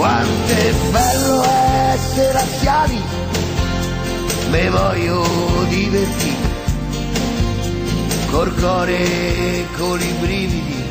[0.00, 1.42] quanto è bello
[1.92, 2.98] essere anziani,
[4.50, 5.24] me voglio
[5.68, 6.48] divertire,
[8.30, 10.88] col cuore e con i brividi.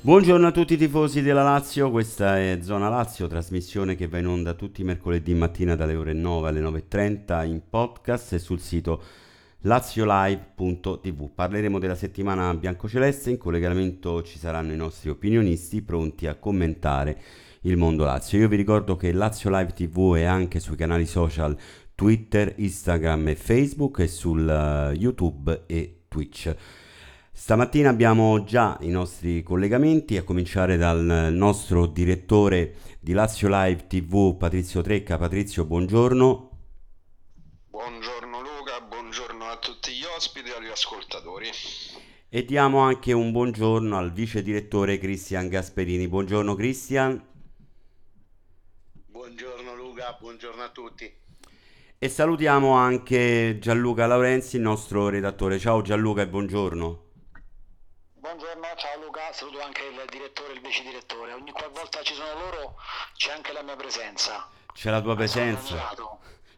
[0.00, 4.26] Buongiorno a tutti i tifosi della Lazio, questa è Zona Lazio, trasmissione che va in
[4.26, 9.00] onda tutti i mercoledì mattina dalle ore 9 alle 9.30 in podcast e sul sito
[9.62, 11.30] laziolive.tv.
[11.34, 17.20] Parleremo della settimana biancoceleste, in collegamento ci saranno i nostri opinionisti pronti a commentare
[17.62, 18.38] il mondo Lazio.
[18.38, 21.56] Io vi ricordo che Lazio Live TV è anche sui canali social
[21.94, 26.54] Twitter, Instagram e Facebook e sul uh, YouTube e Twitch.
[27.34, 34.36] Stamattina abbiamo già i nostri collegamenti, a cominciare dal nostro direttore di Lazio Live TV,
[34.36, 35.16] Patrizio Trecca.
[35.16, 36.50] Patrizio, buongiorno.
[37.70, 38.21] Buongiorno
[40.22, 41.50] ospiti e agli ascoltatori.
[42.28, 46.06] E diamo anche un buongiorno al vice direttore Cristian Gasperini.
[46.06, 47.20] Buongiorno Cristian.
[49.06, 51.12] Buongiorno Luca, buongiorno a tutti.
[51.98, 55.58] E salutiamo anche Gianluca Laurenzi, il nostro redattore.
[55.58, 57.10] Ciao Gianluca e buongiorno.
[58.14, 61.32] Buongiorno, ciao Luca, saluto anche il direttore e il vice direttore.
[61.32, 62.76] Ogni qualvolta ci sono loro
[63.16, 64.48] c'è anche la mia presenza.
[64.72, 65.90] C'è la tua presenza.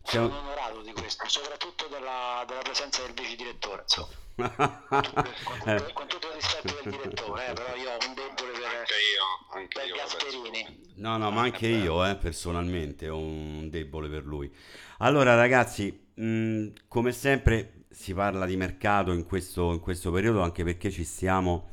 [0.04, 3.82] Sono onorato, un- di questo, soprattutto della, della presenza del vice direttore.
[3.82, 4.22] Insomma.
[4.88, 8.64] Con, tutto, con tutto il rispetto del direttore, eh, però io ho un debole per,
[8.78, 10.42] Anche io, anche per io la penso.
[10.42, 10.80] Gasperini.
[10.96, 14.52] No, no, ma anche io, eh, personalmente, ho un debole per lui.
[14.98, 20.64] Allora, ragazzi, mh, come sempre si parla di mercato in questo, in questo periodo, anche
[20.64, 21.70] perché ci stiamo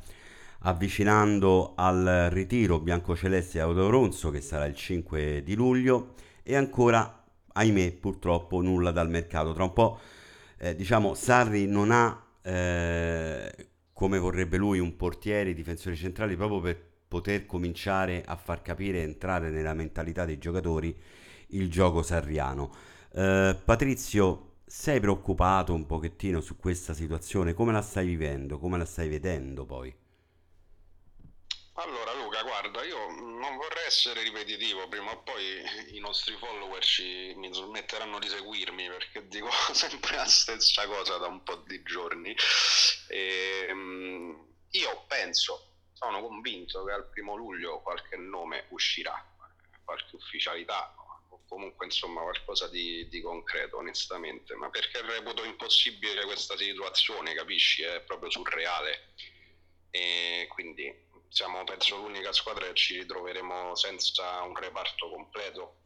[0.60, 7.21] avvicinando al ritiro biancoceleste a Audoronzo, che sarà il 5 di luglio, e ancora,
[7.52, 9.52] ahimè, purtroppo nulla dal mercato.
[9.52, 9.98] Tra un po',
[10.58, 16.60] eh, diciamo, Sarri non ha, eh, come vorrebbe lui, un portiere, i difensori centrali, proprio
[16.60, 20.96] per poter cominciare a far capire entrare nella mentalità dei giocatori
[21.48, 22.74] il gioco sarriano.
[23.12, 27.52] Eh, Patrizio, sei preoccupato un pochettino su questa situazione?
[27.52, 28.58] Come la stai vivendo?
[28.58, 29.94] Come la stai vedendo poi?
[31.74, 35.62] Allora Luca, guarda, io non vorrei essere ripetitivo, prima o poi
[35.94, 41.26] i nostri follower ci mi smetteranno di seguirmi perché dico sempre la stessa cosa da
[41.26, 42.34] un po' di giorni.
[43.08, 49.14] Ehm, io penso, sono convinto che al primo luglio qualche nome uscirà,
[49.84, 50.94] qualche ufficialità
[51.28, 57.82] o comunque insomma qualcosa di, di concreto onestamente, ma perché reputo impossibile questa situazione, capisci?
[57.82, 59.10] È proprio surreale
[59.90, 65.76] e quindi siamo penso l'unica squadra che ci ritroveremo senza un reparto completo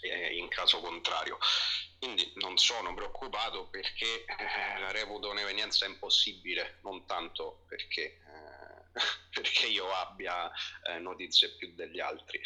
[0.00, 1.36] eh, in caso contrario.
[1.98, 8.90] Quindi non sono preoccupato perché eh, la reputo un'evenienza impossibile, non tanto perché, eh,
[9.30, 10.50] perché io abbia
[10.86, 12.40] eh, notizie più degli altri.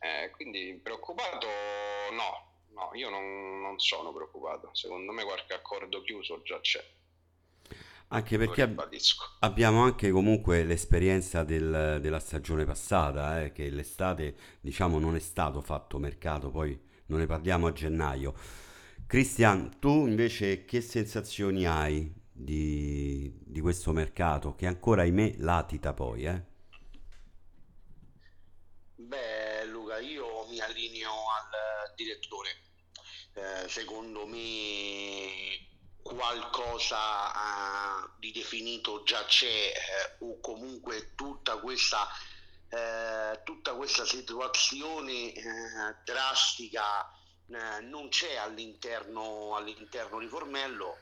[0.00, 1.48] Eh, quindi preoccupato
[2.12, 4.70] no, no, io non, non sono preoccupato.
[4.74, 6.97] Secondo me qualche accordo chiuso già c'è.
[8.08, 8.80] Anche perché ab-
[9.40, 15.60] abbiamo anche comunque l'esperienza del- della stagione passata, eh, che l'estate, diciamo, non è stato
[15.60, 18.34] fatto mercato, poi non ne parliamo a gennaio.
[19.06, 26.24] Cristian, tu invece che sensazioni hai di, di questo mercato che ancora, ahimè, latita poi,
[26.24, 26.42] eh?
[28.96, 32.50] Beh, Luca, io mi allineo al direttore.
[33.34, 35.58] Eh, secondo me
[36.14, 42.08] qualcosa ah, di definito già c'è, eh, o comunque tutta questa,
[42.68, 45.32] eh, tutta questa situazione
[46.04, 47.12] drastica
[47.48, 50.98] non c'è all'interno, all'interno di Formello,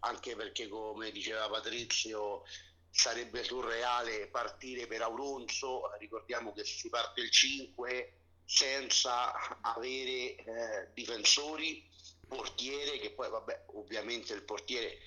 [0.00, 2.44] anche perché come diceva Patrizio
[2.90, 8.12] sarebbe surreale partire per Auronzo, ricordiamo che si parte il 5
[8.46, 11.86] senza avere difensori,
[12.30, 14.98] portiere, che poi vabbè ovviamente il portiere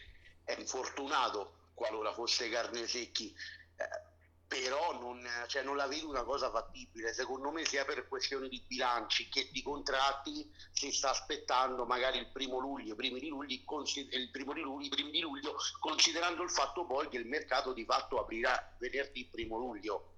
[0.43, 3.33] è infortunato qualora fosse Carnesecchi,
[3.77, 4.11] eh,
[4.45, 8.61] però non, cioè, non la vedo una cosa fattibile, secondo me sia per questioni di
[8.67, 14.29] bilanci che di contratti si sta aspettando magari il primo luglio, primi di luglio, il
[14.31, 18.19] primo di luglio, primi di luglio, considerando il fatto poi che il mercato di fatto
[18.19, 20.11] aprirà venerdì primo luglio.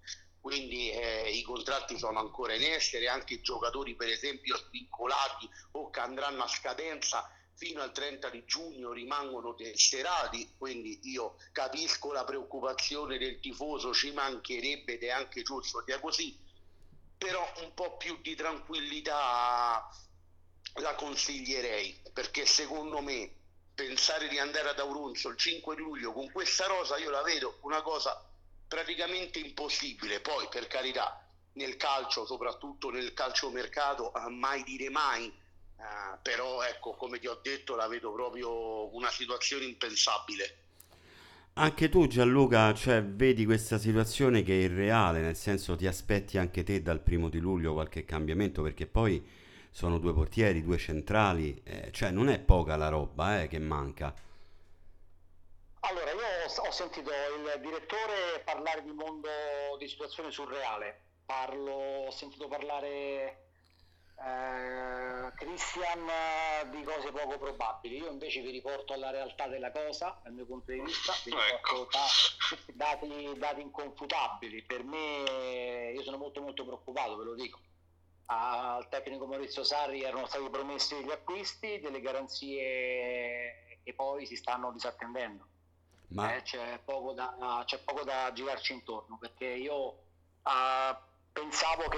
[0.46, 5.90] Quindi eh, i contratti sono ancora in essere, anche i giocatori per esempio svincolati o
[5.90, 12.24] che andranno a scadenza fino al 30 di giugno rimangono tesserati, quindi io capisco la
[12.26, 16.38] preoccupazione del tifoso, ci mancherebbe ed è anche giusto sia così,
[17.18, 19.90] però un po' più di tranquillità
[20.76, 23.34] la consiglierei, perché secondo me
[23.74, 27.82] pensare di andare ad Aurunzo il 5 luglio con questa rosa io la vedo una
[27.82, 28.30] cosa
[28.68, 30.20] praticamente impossibile.
[30.20, 37.20] Poi, per carità, nel calcio, soprattutto nel calciomercato, mai dire mai, eh, però ecco, come
[37.20, 40.58] ti ho detto, la vedo proprio una situazione impensabile.
[41.58, 46.64] Anche tu Gianluca, cioè, vedi questa situazione che è irreale, nel senso ti aspetti anche
[46.64, 49.26] te dal primo di luglio qualche cambiamento, perché poi
[49.70, 54.14] sono due portieri, due centrali, eh, cioè non è poca la roba eh, che manca.
[55.80, 59.30] Allora, io ho, sentito il direttore parlare di mondo
[59.78, 61.72] di situazione surreale, Parlo,
[62.06, 63.46] ho sentito parlare
[64.18, 66.06] eh, Christian
[66.70, 67.98] di cose poco probabili.
[67.98, 71.82] Io invece vi riporto alla realtà della cosa, dal mio punto di vista, vi riporto
[71.82, 72.74] ecco.
[72.74, 74.64] dati, dati inconfutabili.
[74.64, 77.60] Per me, io sono molto molto preoccupato, ve lo dico.
[78.28, 84.72] Al tecnico Maurizio Sarri erano stati promessi degli acquisti, delle garanzie che poi si stanno
[84.72, 85.48] disattendendo.
[86.10, 86.36] Ma...
[86.36, 89.76] Eh, c'è, poco da, c'è, poco da, girarci intorno perché io
[90.44, 90.96] uh,
[91.32, 91.98] pensavo che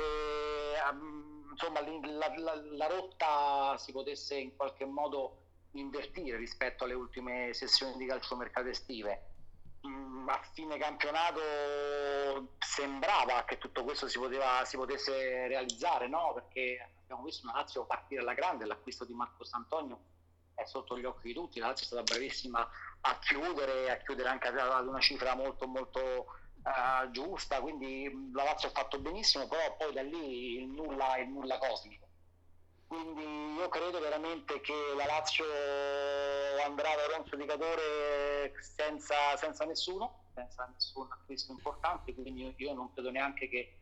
[0.91, 7.53] um, insomma, la, la, la, rotta si potesse in qualche modo invertire rispetto alle ultime
[7.53, 9.33] sessioni di calciomercato estive.
[9.85, 11.41] Mm, a fine campionato
[12.59, 16.33] sembrava che tutto questo si, poteva, si potesse realizzare, no?
[16.33, 19.99] perché abbiamo visto una Lazio partire alla grande, l'acquisto di Marco Santonio
[20.55, 22.67] è sotto gli occhi di tutti, la Lazio è stata bravissima
[23.01, 26.25] a chiudere, a chiudere anche ad una cifra molto molto
[26.63, 31.29] uh, giusta, quindi la Lazio ha fatto benissimo, però poi da lì il nulla, il
[31.29, 32.05] nulla cosmico.
[32.87, 35.43] Quindi io credo veramente che la Lazio
[36.65, 42.73] andrà da Lorenzo di Cadore senza, senza nessuno, senza nessun acquisto importante, quindi io, io
[42.73, 43.77] non credo neanche che,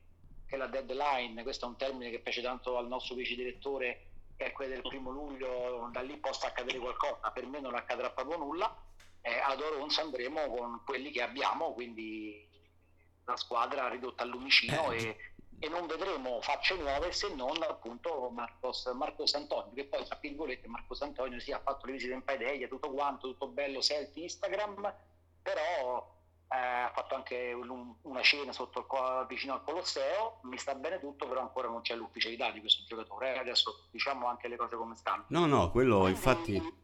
[0.48, 4.08] che, la deadline, questo è un termine che piace tanto al nostro vice direttore,
[4.38, 8.10] che è quello del primo luglio, da lì possa accadere qualcosa, per me non accadrà
[8.10, 8.76] proprio nulla,
[9.25, 12.48] eh, ad Oronzo andremo con quelli che abbiamo, quindi
[13.24, 14.98] la squadra ridotta al lumicino eh.
[14.98, 15.18] e,
[15.57, 20.68] e, non vedremo facce nuove se non appunto Marcos, Marcos Antonio che poi tra virgolette
[20.68, 24.94] Marcos Antonio sì ha fatto le visite in Paideia tutto quanto, tutto bello, selfie Instagram
[25.42, 26.07] però
[26.50, 31.00] eh, ha fatto anche un, una cena sotto il, vicino al Colosseo mi sta bene
[31.00, 33.39] tutto però ancora non c'è l'ufficialità di questo giocatore eh.
[33.39, 36.83] adesso diciamo anche le cose come stanno no no quello Quindi, infatti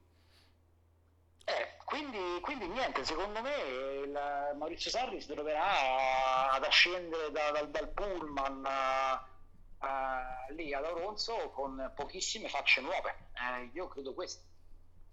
[1.92, 3.54] quindi, quindi, niente, secondo me
[4.02, 10.86] il Maurizio Sarri si troverà ad ascendere da, dal, dal pullman uh, uh, lì ad
[10.86, 13.32] Auronzo con pochissime facce nuove.
[13.34, 14.42] Eh, io credo questo.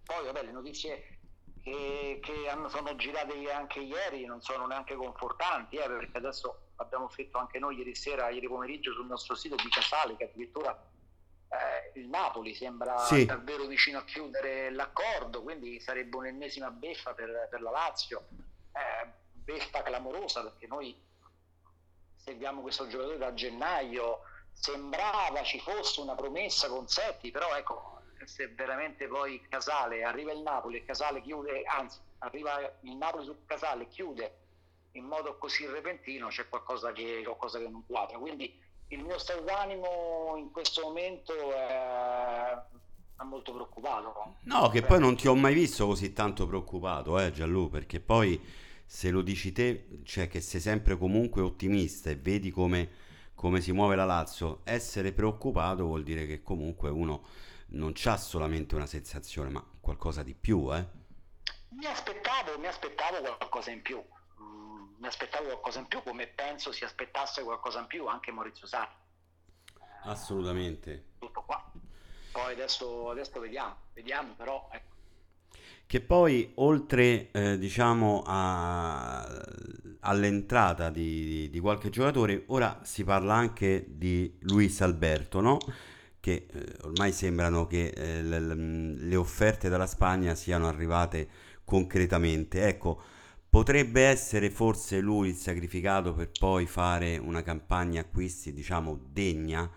[0.05, 1.19] Poi vabbè, le notizie
[1.61, 7.09] che, che hanno, sono girate anche ieri non sono neanche confortanti, eh, perché adesso abbiamo
[7.09, 10.81] scritto anche noi ieri sera, ieri pomeriggio sul nostro sito di Casale che addirittura
[11.49, 13.25] eh, il Napoli sembra sì.
[13.25, 18.27] davvero vicino a chiudere l'accordo, quindi sarebbe un'ennesima beffa per, per la Lazio,
[18.73, 20.95] eh, beffa clamorosa perché noi
[22.15, 28.47] seguiamo questo giocatore da gennaio, sembrava ci fosse una promessa con Setti, però ecco, se
[28.49, 33.87] veramente poi Casale arriva il Napoli e Casale chiude, anzi arriva il Napoli su Casale
[33.87, 34.37] chiude
[34.93, 38.17] in modo così repentino, c'è qualcosa che, qualcosa che non quadra.
[38.17, 38.59] Quindi
[38.89, 42.57] il mio stato d'animo in questo momento è,
[43.19, 44.35] è molto preoccupato.
[44.43, 48.41] No, che poi non ti ho mai visto così tanto preoccupato, eh Gianlu, perché poi
[48.85, 52.89] se lo dici te, cioè che sei sempre comunque ottimista e vedi come,
[53.35, 57.25] come si muove la Lazio, essere preoccupato vuol dire che comunque uno
[57.71, 60.97] non c'ha solamente una sensazione, ma qualcosa di più, eh?
[61.69, 64.03] Mi aspettavo, mi aspettavo qualcosa in più
[64.99, 68.93] mi aspettavo qualcosa in più, come penso si aspettasse qualcosa in più anche Maurizio Sarri.
[70.03, 71.05] Assolutamente.
[71.19, 71.71] Tutto qua.
[72.31, 74.69] Poi adesso, adesso vediamo, vediamo però.
[74.71, 74.87] Ecco.
[75.85, 79.25] Che poi oltre eh, diciamo a,
[80.01, 85.57] all'entrata di, di, qualche giocatore, ora si parla anche di Luis Alberto, no?
[86.19, 91.27] che eh, ormai sembrano che eh, le, le offerte dalla Spagna siano arrivate
[91.63, 92.67] concretamente.
[92.67, 93.01] Ecco,
[93.49, 99.67] Potrebbe essere forse lui il sacrificato per poi fare una campagna acquisti, diciamo, degna?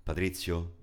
[0.00, 0.76] Patrizio?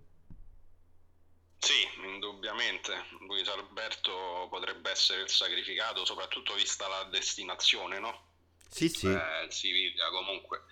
[1.58, 2.92] Sì, indubbiamente.
[3.22, 8.28] Luis Alberto potrebbe essere il sacrificato, soprattutto vista la destinazione, no?
[8.68, 9.08] Sì, sì.
[9.08, 10.64] Eh, Siviglia comunque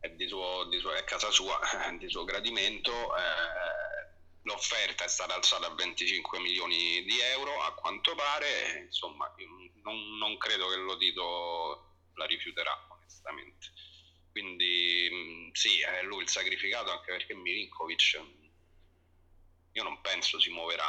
[0.00, 2.90] è, di suo, di suo, è casa sua, è di suo gradimento.
[3.16, 4.10] Eh,
[4.42, 9.32] l'offerta è stata alzata a 25 milioni di euro a quanto pare, insomma
[9.82, 13.68] non, non credo che lo Tito la rifiuterà onestamente.
[14.30, 18.20] Quindi mm, sì, è lui il sacrificato anche perché Milinkovic
[19.72, 20.86] io non penso si muoverà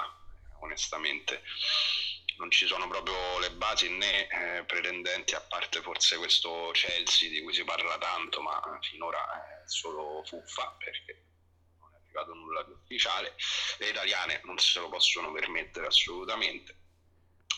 [0.60, 1.44] onestamente.
[2.38, 7.42] non ci sono proprio le basi né eh, pretendenti, a parte forse questo Chelsea di
[7.42, 11.26] cui si parla tanto, ma finora è solo fuffa perché
[11.80, 13.36] non è arrivato nulla di ufficiale.
[13.78, 16.82] Le italiane non se lo possono permettere assolutamente.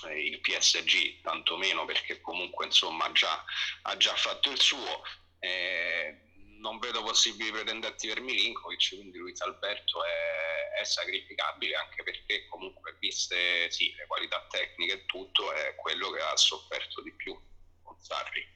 [0.07, 3.43] Eh, il PSG tantomeno perché comunque insomma già,
[3.83, 5.03] ha già fatto il suo.
[5.39, 6.21] Eh,
[6.59, 12.95] non vedo possibili pretendenti per Milinkovic, quindi Luis Alberto è, è, sacrificabile anche perché comunque
[12.99, 17.39] viste sì, le qualità tecniche e tutto è quello che ha sofferto di più
[17.83, 18.47] con Sarri.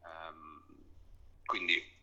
[0.00, 0.66] Um,
[1.46, 1.93] quindi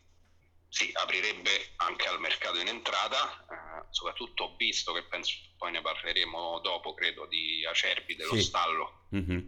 [0.72, 6.60] sì, aprirebbe anche al mercato in entrata, eh, soprattutto visto che penso poi ne parleremo
[6.60, 8.42] dopo, credo, di Acerbi dello sì.
[8.42, 9.04] stallo.
[9.14, 9.46] Mm-hmm.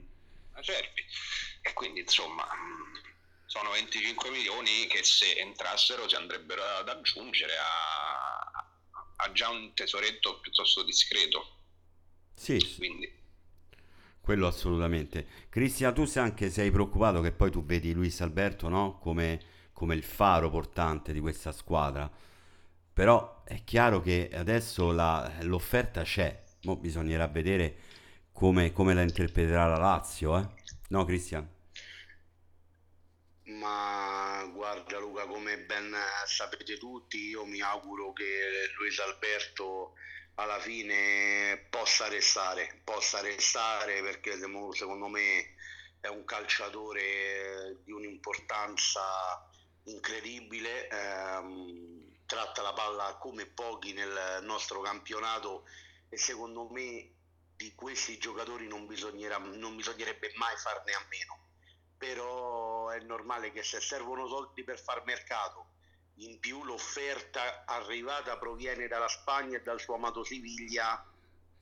[0.52, 1.02] Acerbi.
[1.62, 2.46] E quindi insomma
[3.46, 8.68] sono 25 milioni che se entrassero si andrebbero ad aggiungere a,
[9.16, 11.60] a già un tesoretto piuttosto discreto.
[12.34, 13.10] Sì, Quindi.
[14.20, 15.26] quello assolutamente.
[15.48, 18.98] Cristian, tu sei anche sei preoccupato che poi tu vedi Luis Alberto no?
[18.98, 19.40] come,
[19.74, 22.10] come il faro portante di questa squadra.
[22.92, 27.76] Però è chiaro che adesso la, l'offerta c'è, Mo bisognerà vedere
[28.32, 30.46] come, come la interpreterà la Lazio, eh?
[30.88, 31.46] no Cristian?
[33.46, 35.94] ma guarda Luca, come ben
[36.26, 39.94] sapete tutti, io mi auguro che Luis Alberto
[40.36, 44.32] alla fine possa restare, possa restare perché
[44.72, 45.54] secondo me
[46.00, 49.00] è un calciatore di un'importanza
[49.84, 55.66] incredibile, ehm, tratta la palla come pochi nel nostro campionato
[56.08, 57.10] e secondo me
[57.56, 61.38] di questi giocatori non, non bisognerebbe mai farne a meno.
[61.96, 65.72] Però è normale che se servono soldi per far mercato,
[66.18, 71.04] in più l'offerta arrivata proviene dalla Spagna e dal suo amato Siviglia,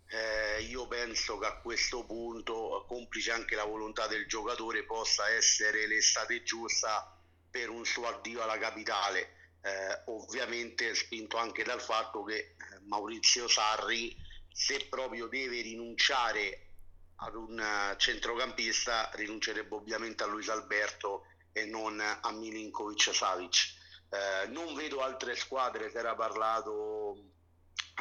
[0.09, 5.87] eh, io penso che a questo punto, complice anche la volontà del giocatore, possa essere
[5.87, 7.12] l'estate giusta
[7.53, 9.37] per un suo addio alla capitale.
[9.61, 12.57] Eh, ovviamente spinto anche dal fatto che eh,
[12.87, 14.17] Maurizio Sarri,
[14.51, 16.71] se proprio deve rinunciare
[17.17, 23.81] ad un eh, centrocampista rinuncerebbe ovviamente a Luis Alberto e non a Milinkovic Savic.
[24.09, 27.32] Eh, non vedo altre squadre, si era parlato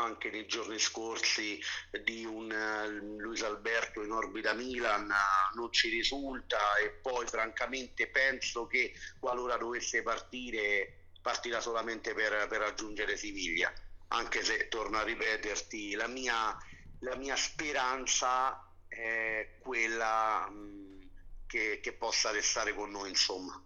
[0.01, 1.59] anche nei giorni scorsi
[2.03, 8.07] di un uh, Luis Alberto in orbita Milan, uh, non ci risulta e poi francamente
[8.07, 13.71] penso che qualora dovesse partire partirà solamente per, per raggiungere Siviglia,
[14.09, 16.57] anche se torno a ripeterti, la mia,
[16.99, 21.01] la mia speranza è quella mh, mm,
[21.47, 23.61] che, che possa restare con noi, insomma.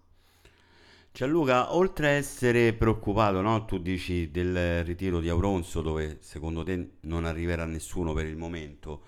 [1.16, 3.64] Gianluca, oltre a essere preoccupato, no?
[3.64, 9.02] tu dici del ritiro di Auronzo dove secondo te non arriverà nessuno per il momento,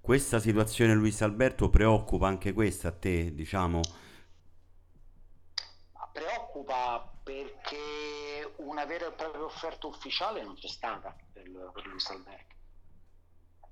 [0.00, 3.80] questa situazione Luis Alberto preoccupa anche questa a te, diciamo?
[6.12, 11.42] Preoccupa perché una vera e propria offerta ufficiale non c'è stata per,
[11.74, 12.57] per Luis Alberto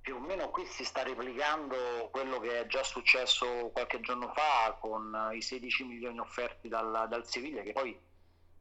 [0.06, 4.76] più o meno qui si sta replicando quello che è già successo qualche giorno fa
[4.78, 7.98] con i 16 milioni offerti dal, dal Siviglia, che poi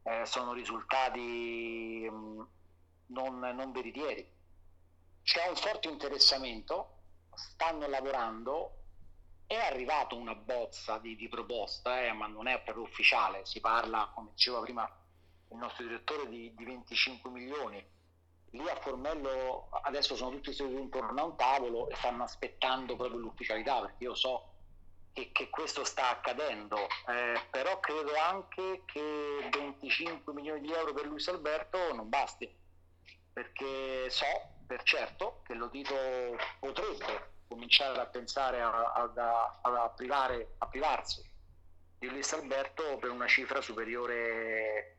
[0.01, 2.41] eh, sono risultati mh, mm,
[3.09, 4.27] non, non veritieri.
[5.21, 6.95] C'è un forte interessamento,
[7.35, 8.77] stanno lavorando,
[9.45, 14.11] è arrivata una bozza di, di proposta, eh, ma non è proprio ufficiale, si parla,
[14.15, 14.83] come diceva prima
[15.51, 17.93] il nostro direttore, di, di 25 milioni
[18.55, 23.19] lì a Formello adesso sono tutti seduti intorno a un tavolo e stanno aspettando proprio
[23.19, 24.49] l'ufficialità perché io so
[25.15, 26.75] che, che questo sta accadendo,
[27.07, 32.53] eh, però credo anche che 25 milioni di euro per Luis Alberto non basti,
[33.31, 34.25] perché so
[34.67, 35.95] per certo che lo Tito
[36.59, 41.23] potrebbe cominciare a pensare a, a, a, a, privare, a privarsi
[41.97, 44.94] di Luis Alberto per una cifra superiore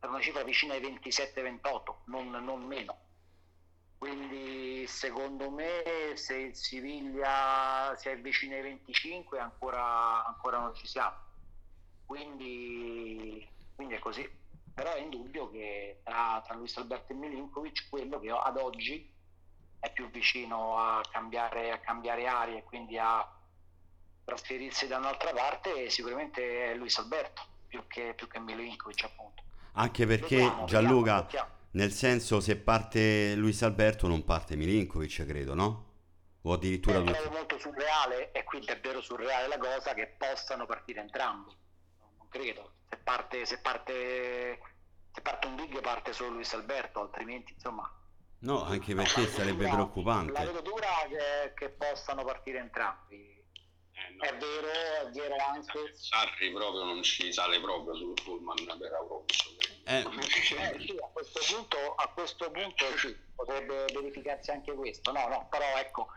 [0.00, 2.96] per una cifra vicina ai 27-28, non, non meno.
[3.98, 11.16] Quindi secondo me se il Siviglia si avvicina ai 25 ancora, ancora non ci siamo.
[12.06, 14.26] Quindi, quindi, è così.
[14.72, 19.12] Però è indubbio che tra, tra Luis Alberto e Milinkovic quello che ad oggi
[19.78, 23.30] è più vicino a cambiare, a cambiare aria e quindi a
[24.24, 29.39] trasferirsi da un'altra parte sicuramente è Luis Alberto più che, più che Milinkovic appunto.
[29.72, 35.54] Anche perché vediamo, Gianluca, vediamo, nel senso se parte Luis Alberto non parte Milinkovic, credo,
[35.54, 35.88] no?
[36.42, 40.66] O addirittura Io trovo molto surreale, e quindi è vero surreale la cosa, che possano
[40.66, 41.54] partire entrambi.
[42.18, 42.72] Non credo.
[42.88, 44.58] Se parte, se parte,
[45.12, 47.88] se parte un big parte solo Luis Alberto, altrimenti insomma
[48.40, 50.32] No, anche perché sarebbe dura, preoccupante.
[50.32, 53.39] La vedo dura che, che possano partire entrambi.
[54.08, 54.22] Eh, no.
[54.24, 55.94] È vero, è vero anche.
[55.94, 59.50] Sarri proprio non ci sale proprio sul pullman per Aurozzo.
[59.84, 65.10] Eh, Eh, sì, a questo punto, a questo punto sì, potrebbe verificarsi anche questo.
[65.12, 66.08] No, no, però ecco,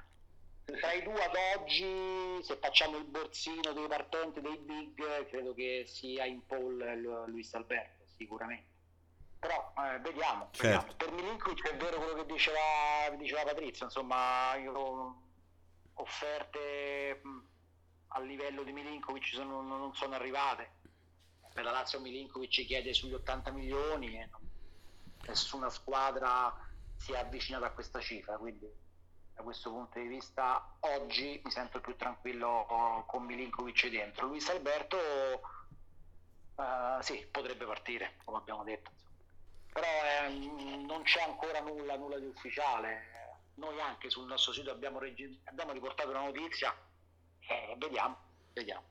[0.65, 5.85] tra i due ad oggi, se facciamo il borsino dei partenti dei big, credo che
[5.87, 8.71] sia in pole Lu- Luis Alberto, sicuramente.
[9.39, 10.67] Però eh, vediamo, Certo.
[10.67, 10.93] vediamo.
[10.95, 12.59] Per Milinkovic è vero quello che diceva,
[13.17, 15.21] diceva Patrizio, insomma, io
[15.95, 17.39] offerte mh,
[18.13, 20.81] a livello di Milinkovic sono- non sono arrivate.
[21.53, 24.29] Per la Lazio Milinkovic chiede sugli 80 milioni e
[25.27, 26.53] nessuna squadra
[26.95, 28.67] si è avvicinata a questa cifra, quindi
[29.33, 34.27] da questo punto di vista oggi mi sento più tranquillo con Milinkovic dentro.
[34.27, 34.97] Luis Alberto
[36.55, 38.91] eh, sì, potrebbe partire, come abbiamo detto.
[39.71, 43.11] Però ehm, non c'è ancora nulla, nulla di ufficiale.
[43.55, 46.75] Noi anche sul nostro sito abbiamo, regi- abbiamo riportato una notizia,
[47.47, 48.17] eh, vediamo,
[48.53, 48.83] vediamo.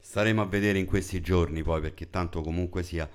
[0.00, 3.08] Staremo a vedere in questi giorni poi, perché tanto comunque sia,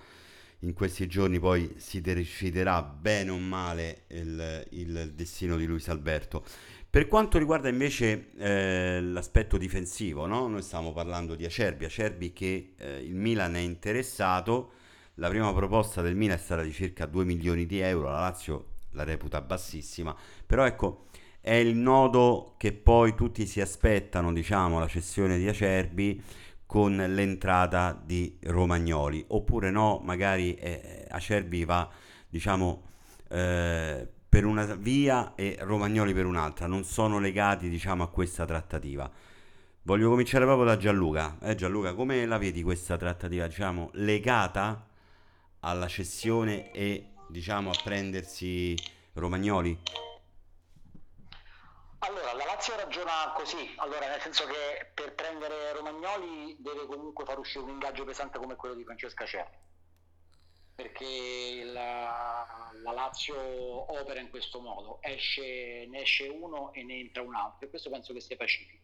[0.60, 6.44] in questi giorni poi si deciderà bene o male il, il destino di Luis Alberto.
[6.90, 10.48] Per quanto riguarda invece eh, l'aspetto difensivo, no?
[10.48, 14.74] Noi stiamo parlando di Acerbi, Acerbi che eh, il Milan è interessato,
[15.16, 18.66] la prima proposta del Milan è stata di circa 2 milioni di euro, la Lazio
[18.92, 20.14] la reputa bassissima,
[20.46, 21.06] però ecco,
[21.42, 26.24] è il nodo che poi tutti si aspettano, diciamo, la cessione di Acerbi
[26.68, 31.90] con l'entrata di Romagnoli, oppure no, magari eh, Acerbi va,
[32.30, 32.84] diciamo,
[33.30, 39.12] eh, per una via e Romagnoli per un'altra, non sono legati, diciamo, a questa trattativa.
[39.82, 41.38] Voglio cominciare proprio da Gianluca.
[41.42, 44.88] Eh, Gianluca, come la vedi questa trattativa, diciamo, legata
[45.62, 48.76] alla cessione e, diciamo, a prendersi
[49.14, 49.78] Romagnoli?
[52.62, 57.72] Lazio ragiona così, allora, nel senso che per prendere Romagnoli deve comunque far uscire un
[57.72, 59.58] ingaggio pesante come quello di Francesca Cerri,
[60.76, 63.36] perché la, la Lazio
[64.00, 67.90] opera in questo modo, esce, ne esce uno e ne entra un altro, e questo
[67.90, 68.84] penso che sia pacifico.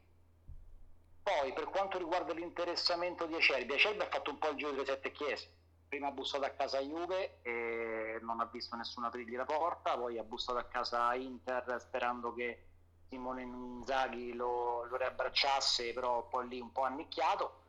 [1.21, 4.87] Poi, per quanto riguarda l'interessamento di Acerbi, Acerbi ha fatto un po' il giro delle
[4.87, 5.51] sette chiese,
[5.87, 10.17] prima ha bussato a casa Juve e non ha visto nessuno aprirgli la porta, poi
[10.17, 12.66] ha bussato a casa Inter sperando che
[13.09, 17.63] Simone Inzaghi lo, lo riabbracciasse, però poi lì un po' annicchiato.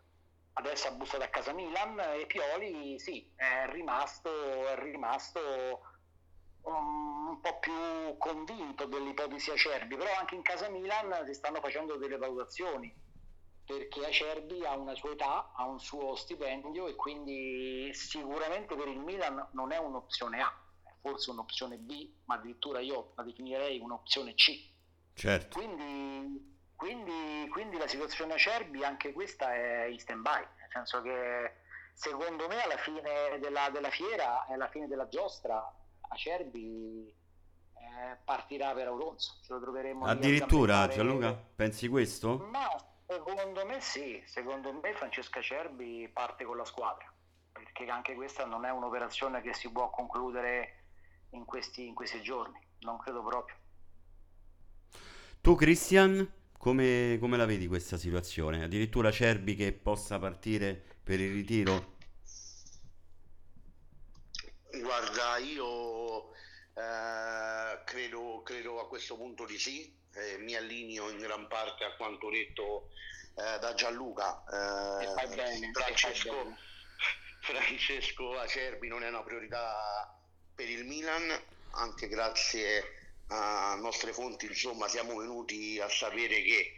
[0.55, 4.29] Adesso ha bussato a casa Milan e Pioli sì, è rimasto,
[4.67, 5.41] è rimasto
[6.63, 11.97] un, un po' più convinto dell'ipotesi Acerbi, però anche in casa Milan si stanno facendo
[11.97, 12.93] delle valutazioni
[13.69, 18.99] perché Acerbi ha una sua età, ha un suo stipendio e quindi sicuramente per il
[18.99, 20.51] Milan non è un'opzione A,
[20.83, 24.77] è forse un'opzione B, ma addirittura io la definirei un'opzione C.
[25.19, 25.59] Certo.
[25.59, 31.55] Quindi, quindi, quindi la situazione Acerbi anche questa è in stand by, nel senso che
[31.93, 35.75] secondo me alla fine della, della fiera, alla fine della giostra,
[36.11, 42.39] Acerbi eh, partirà per Auronzo, ce lo troveremo Addirittura, Gianluca, pensi questo?
[42.53, 42.69] Ma
[43.05, 47.13] secondo me sì, secondo me Francesca Cerbi parte con la squadra,
[47.51, 50.85] perché anche questa non è un'operazione che si può concludere
[51.31, 53.57] in questi, in questi giorni, non credo proprio.
[55.49, 58.63] Tu, Christian, come, come la vedi questa situazione?
[58.63, 61.97] Addirittura Cerbi che possa partire per il ritiro?
[64.79, 66.35] Guarda, io
[66.75, 71.97] eh, credo, credo a questo punto di sì, eh, mi allineo in gran parte a
[71.97, 72.91] quanto detto
[73.37, 74.45] eh, da Gianluca.
[74.53, 76.57] eh, E fai bene, e fai Francesco, bene.
[77.41, 80.15] Francesco Acerbi non è una priorità
[80.55, 81.27] per il Milan,
[81.71, 82.98] anche grazie
[83.29, 86.75] a nostre fonti, insomma, siamo venuti a sapere che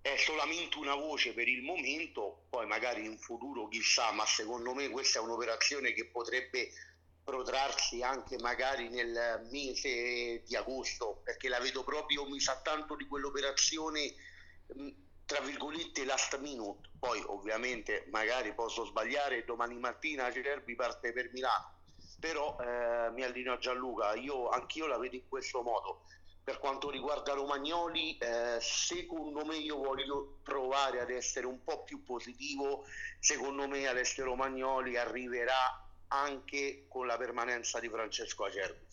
[0.00, 4.88] è solamente una voce per il momento, poi magari in futuro chissà, ma secondo me
[4.88, 6.70] questa è un'operazione che potrebbe
[7.24, 13.06] protrarsi anche magari nel mese di agosto, perché la vedo proprio, mi sa tanto di
[13.08, 14.14] quell'operazione,
[14.74, 14.88] mh,
[15.26, 16.88] tra virgolette, last minute.
[17.00, 21.75] Poi ovviamente magari posso sbagliare, domani mattina Cerbi parte per Milano,
[22.18, 26.02] però eh, mi allineo a Gianluca, io anch'io la vedo in questo modo.
[26.42, 32.04] Per quanto riguarda Romagnoli, eh, secondo me io voglio provare ad essere un po' più
[32.04, 32.84] positivo,
[33.18, 38.86] secondo me Alessio Romagnoli arriverà anche con la permanenza di Francesco Acerbi,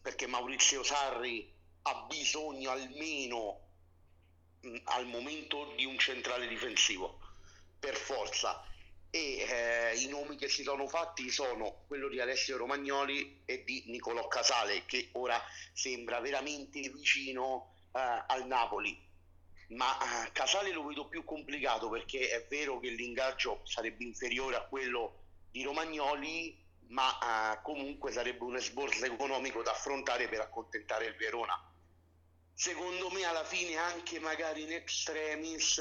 [0.00, 3.60] perché Maurizio Sarri ha bisogno almeno
[4.60, 7.18] mh, al momento di un centrale difensivo,
[7.78, 8.62] per forza.
[9.10, 13.84] E eh, i nomi che si sono fatti sono quello di Alessio Romagnoli e di
[13.86, 15.42] Nicolò Casale che ora
[15.72, 19.08] sembra veramente vicino eh, al Napoli.
[19.70, 24.66] Ma eh, Casale lo vedo più complicato perché è vero che l'ingaggio sarebbe inferiore a
[24.66, 25.18] quello
[25.50, 26.56] di Romagnoli
[26.90, 31.54] ma eh, comunque sarebbe un esborso economico da affrontare per accontentare il Verona.
[32.54, 35.80] Secondo me alla fine anche magari in extremis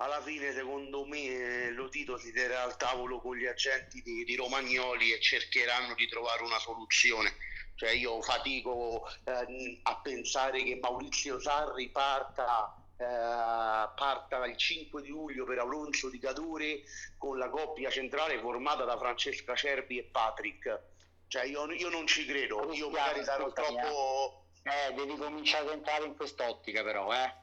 [0.00, 5.12] alla fine secondo me Lotito si terrà al tavolo con gli agenti di, di Romagnoli
[5.12, 7.36] e cercheranno di trovare una soluzione.
[7.74, 15.08] Cioè io fatico eh, a pensare che Maurizio Sarri parta, eh, parta il 5 di
[15.08, 16.82] luglio per Alonso di Cadore
[17.18, 20.80] con la coppia centrale formata da Francesca Cerbi e Patrick.
[21.28, 24.44] Cioè io, io non ci credo, io magari sarò troppo...
[24.62, 27.39] Eh, devi cominciare ad entrare in quest'ottica però, eh.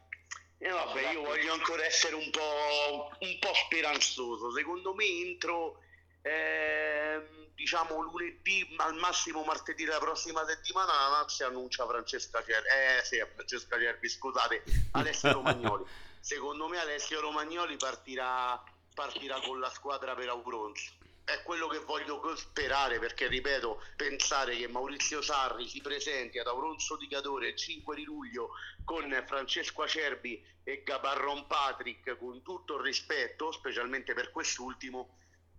[0.59, 4.51] E vabbè, io voglio ancora essere un po', un po speranzoso.
[4.51, 5.81] Secondo me entro,
[6.23, 12.67] eh, diciamo, lunedì, al massimo martedì della prossima settimana, la Nazio annuncia Francesca Cervi.
[12.67, 15.85] Eh sì, Francesca Cervi, scusate, Alessio Romagnoli.
[16.19, 18.61] Secondo me Alessio Romagnoli partirà,
[18.93, 20.96] partirà con la squadra per Auronzo
[21.27, 26.95] è quello che voglio sperare perché ripeto pensare che Maurizio Sarri si presenti ad Auronzo
[26.95, 28.51] di Cadore il 5 di luglio
[28.85, 35.17] con Francesco Acerbi e Gabarron Patrick con tutto il rispetto specialmente per quest'ultimo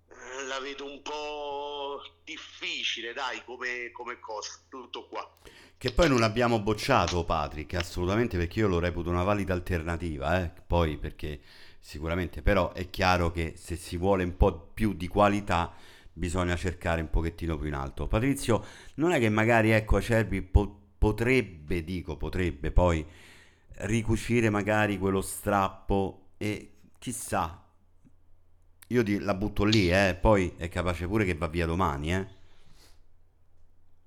[0.09, 5.31] eh, la vedo un po' difficile dai come, come cosa tutto qua
[5.79, 10.51] che poi non abbiamo bocciato Patrick assolutamente perché io lo reputo una valida alternativa eh?
[10.67, 11.41] poi perché
[11.81, 15.73] sicuramente, però è chiaro che se si vuole un po' più di qualità
[16.13, 18.07] bisogna cercare un pochettino più in alto.
[18.07, 18.63] Patrizio,
[18.97, 23.07] non è che magari ecco Acerbi po- potrebbe, dico potrebbe poi
[23.83, 27.65] ricucire magari quello strappo e chissà,
[28.89, 32.27] io di- la butto lì, eh, poi è capace pure che va via domani, eh.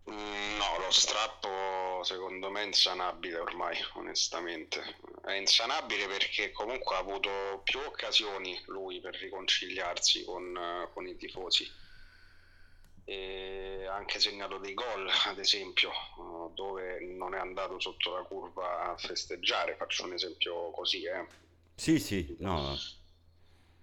[0.09, 1.60] Mm, no, lo strappo
[2.03, 4.79] secondo me insanabile ormai, onestamente
[5.23, 11.15] è insanabile perché comunque ha avuto più occasioni lui per riconciliarsi con, uh, con i
[11.15, 11.69] tifosi.
[13.03, 18.21] E ha anche segnato dei gol, ad esempio, uh, dove non è andato sotto la
[18.23, 19.75] curva a festeggiare.
[19.75, 21.25] Faccio un esempio così, eh.
[21.75, 22.77] Sì, sì, no.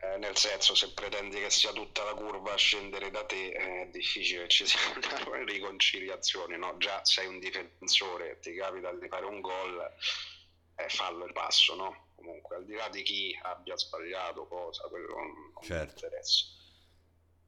[0.00, 3.88] Eh, nel senso, se pretendi che sia tutta la curva a scendere da te, è
[3.90, 4.78] difficile che ci sia
[5.26, 6.76] una riconciliazione, no?
[6.78, 9.92] Già sei un difensore, ti capita di fare un gol
[10.76, 12.10] eh, fallo il passo, no?
[12.14, 15.86] Comunque, al di là di chi abbia sbagliato cosa, quello non, non certo.
[15.86, 16.44] mi interessa.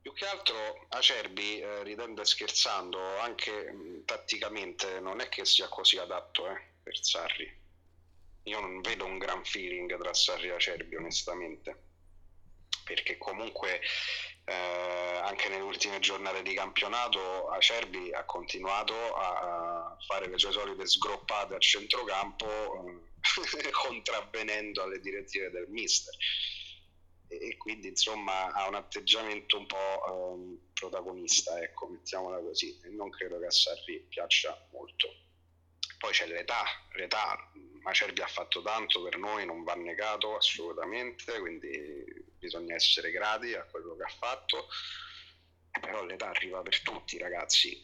[0.02, 5.68] Più che altro Acerbi, eh, ridendo e scherzando, anche mh, tatticamente non è che sia
[5.68, 7.58] così adatto eh, per Sarri.
[8.44, 11.88] Io non vedo un gran feeling tra Sarri e Acerbi, onestamente
[12.90, 13.80] perché comunque
[14.46, 20.88] eh, anche nelle ultime giornate di campionato Acerbi ha continuato a fare le sue solite
[20.88, 26.12] sgroppate a centrocampo eh, contravvenendo alle direttive del mister.
[27.28, 33.08] E quindi insomma ha un atteggiamento un po' um, protagonista ecco mettiamola così e non
[33.10, 35.14] credo che a Sarri piaccia molto.
[35.98, 37.52] Poi c'è l'età l'età
[37.84, 43.62] Acerbi ha fatto tanto per noi non va negato assolutamente quindi bisogna essere grati a
[43.64, 44.66] quello che ha fatto,
[45.78, 47.80] però l'età arriva per tutti ragazzi.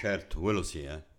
[0.00, 1.16] Certo, quello sì, eh.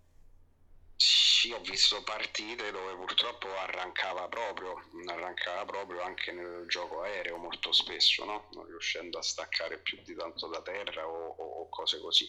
[0.96, 4.74] Sì, ho visto partite dove purtroppo arrancava proprio,
[5.06, 8.50] arrancava proprio anche nel gioco aereo molto spesso, no?
[8.52, 12.28] non riuscendo a staccare più di tanto da terra o, o, cose così.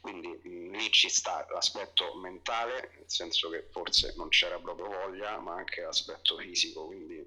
[0.00, 5.38] Quindi mh, lì ci sta l'aspetto mentale, nel senso che forse non c'era proprio voglia,
[5.38, 7.21] ma anche l'aspetto fisico, quindi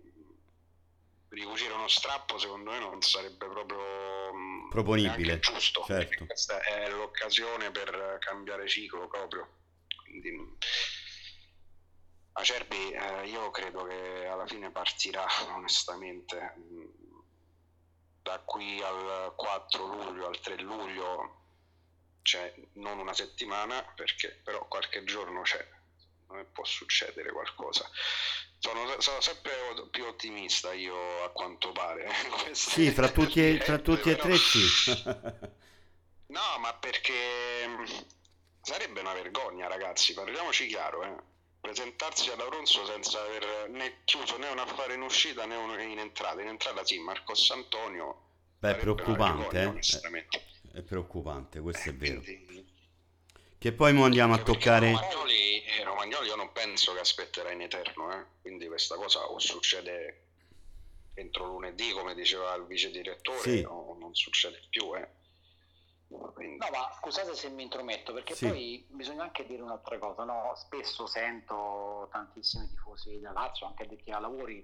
[1.35, 5.39] ricucire uno strappo secondo me non sarebbe proprio mm, proponibile.
[5.39, 6.25] giusto certo.
[6.25, 9.47] questa è l'occasione per cambiare ciclo proprio.
[10.03, 10.53] Quindi mm,
[12.37, 16.85] Acerbi eh, io credo che alla fine partirà onestamente mm,
[18.21, 21.43] da qui al 4 luglio al 3 luglio
[22.23, 25.63] c'è non una settimana perché però qualche giorno c'è
[26.51, 27.87] può succedere qualcosa
[28.65, 29.51] sono, sono, sempre
[29.91, 32.09] più ottimista io a quanto pare.
[32.53, 34.63] sì, fra tutti, e, fra tutti e tre sì.
[36.27, 37.13] no, ma perché
[37.67, 37.83] mm,
[38.61, 41.03] sarebbe una vergogna ragazzi, parliamoci chiaro.
[41.03, 41.33] Eh.
[41.61, 45.99] Presentarsi ad Auronzo senza aver né chiuso né un affare in uscita né un in
[45.99, 46.41] entrata.
[46.41, 48.21] In entrata sì, Marcos Antonio.
[48.59, 49.57] Beh, preoccupante.
[49.57, 50.27] Vergogna, eh?
[50.73, 52.19] È preoccupante, questo è vero.
[52.19, 52.44] Quindi,
[53.65, 54.91] che poi mo andiamo a toccare...
[54.91, 58.23] Romagnoli, eh, Romagnoli io non penso che aspetterà in eterno, eh?
[58.41, 60.25] quindi questa cosa o succede
[61.15, 63.65] entro lunedì come diceva il vice direttore sì.
[63.67, 64.95] o non succede più.
[64.95, 65.09] Eh.
[66.35, 66.57] Quindi...
[66.57, 68.45] No, ma scusate se mi intrometto, perché sì.
[68.45, 70.53] poi bisogna anche dire un'altra cosa, no?
[70.55, 74.63] Spesso sento tantissimi tifosi da Lazio, anche addetti ai lavori,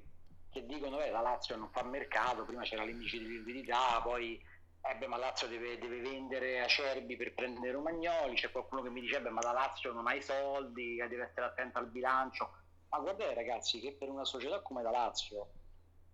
[0.52, 4.40] che dicono che la Lazio non fa mercato, prima c'era l'indice di liquidità, poi
[4.84, 9.02] eh beh, ma Lazio deve, deve, vendere Acerbi per prendere Romagnoli, c'è qualcuno che mi
[9.02, 12.52] dice beh, ma la Lazio non ha i soldi, deve essere attenta al bilancio.
[12.90, 15.52] Ma guardate ragazzi che per una società come la Lazio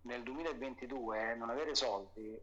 [0.02, 2.40] nel 2022 non avere soldi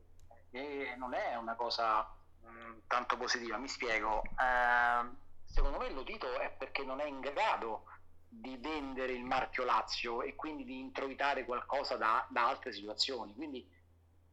[0.52, 2.02] eh, non è una cosa
[2.42, 4.24] mh, tanto positiva, mi spiego.
[4.24, 5.10] Eh,
[5.46, 7.86] secondo me l'udito è perché non è in grado
[8.28, 13.34] di vendere il marchio Lazio e quindi di introitare qualcosa da, da altre situazioni.
[13.34, 13.68] Quindi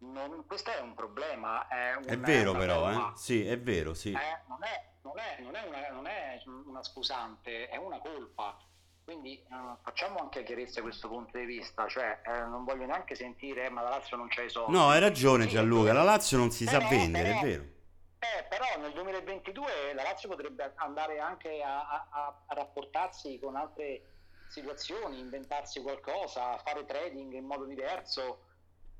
[0.02, 1.66] non, questo è un problema.
[1.68, 3.12] È, un, è vero però, eh?
[3.14, 4.12] sì, è vero, sì.
[4.12, 8.58] Eh, non, è, non, è, non, è una, non, è, una, scusante, è una colpa.
[9.04, 13.16] Quindi eh, facciamo anche chiarezza da questo punto di vista, cioè eh, non voglio neanche
[13.16, 14.72] sentire ma la Lazio non c'ha i soldi.
[14.72, 17.62] No, hai ragione Gianluca, la Lazio non si però, sa vendere, però, è vero.
[18.20, 24.02] Eh, però nel 2022 la Lazio potrebbe andare anche a, a, a rapportarsi con altre
[24.48, 28.44] situazioni, inventarsi qualcosa, fare trading in modo diverso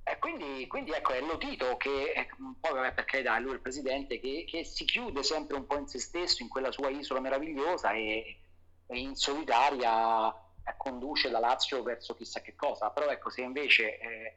[0.04, 2.28] e quindi, quindi, ecco, è Lotito che,
[2.60, 5.78] poi vabbè, per carità, lui è il presidente, che, che, si chiude sempre un po'
[5.78, 8.38] in se stesso, in quella sua isola meravigliosa e,
[8.86, 10.34] e in solitaria
[10.76, 12.90] conduce la Lazio verso chissà che cosa.
[12.90, 14.34] Però ecco, se invece eh,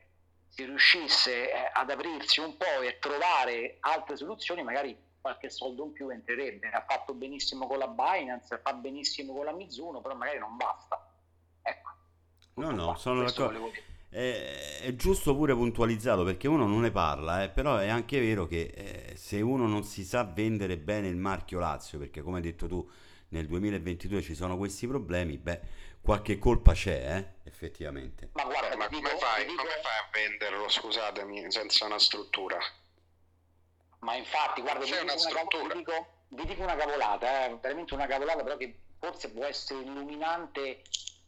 [0.47, 5.86] si riuscisse eh, ad aprirsi un po' e a trovare altre soluzioni, magari qualche soldo
[5.86, 6.69] in più entrerebbe.
[6.69, 11.12] Ha fatto benissimo con la Binance, fa benissimo con la Mizuno, però magari non basta.
[11.63, 11.89] Ecco.
[12.54, 17.49] No, no, sono d'accordo è, è, giusto pure puntualizzato perché uno non ne parla, eh,
[17.49, 21.60] però è anche vero che eh, se uno non si sa vendere bene il marchio
[21.60, 22.89] Lazio, perché come hai detto tu
[23.30, 25.60] nel 2022 ci sono questi problemi, beh,
[26.01, 28.30] qualche colpa c'è, eh, effettivamente.
[28.32, 29.58] Ma guarda, eh, ma come, dico, fai, dico...
[29.58, 32.58] come fai a venderlo, scusatemi, senza una struttura?
[33.99, 38.08] Ma infatti, guarda, vi dico, una, vi, dico, vi dico una cavolata, eh, veramente una
[38.08, 40.84] cavolata, però che forse può essere illuminante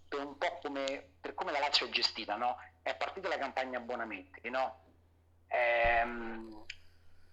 [0.08, 2.56] per un po' come, per come la Lazio è gestita, no?
[2.88, 4.86] È partita la campagna abbonamenti, no?
[5.48, 6.66] Ehm,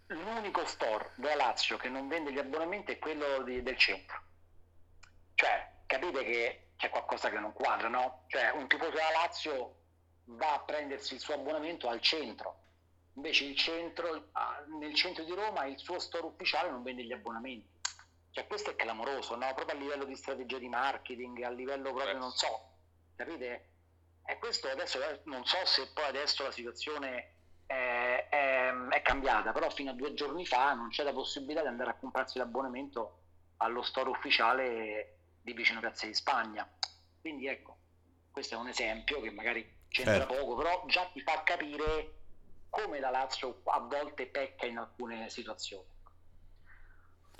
[0.06, 4.20] l'unico store della Lazio che non vende gli abbonamenti è quello di, del centro.
[5.34, 8.24] Cioè, capite che c'è qualcosa che non quadra, no?
[8.26, 9.76] Cioè, un tifoso della Lazio
[10.24, 12.62] va a prendersi il suo abbonamento al centro,
[13.14, 14.30] invece il centro,
[14.78, 17.72] nel centro di Roma il suo store ufficiale non vende gli abbonamenti.
[18.30, 19.54] Cioè, questo è clamoroso, no?
[19.54, 22.70] Proprio a livello di strategia di marketing, a livello proprio, non so,
[23.14, 23.73] capite?
[24.26, 27.34] E questo adesso eh, non so se poi adesso la situazione
[27.66, 31.68] è, è, è, cambiata, però fino a due giorni fa non c'è la possibilità di
[31.68, 33.18] andare a comprarsi l'abbonamento
[33.58, 36.68] allo store ufficiale di Vicino Piazza di Spagna.
[37.20, 37.76] Quindi ecco,
[38.30, 40.34] questo è un esempio che magari c'entra certo.
[40.34, 42.14] poco, però già ti fa capire
[42.70, 45.93] come la Lazio a volte pecca in alcune situazioni.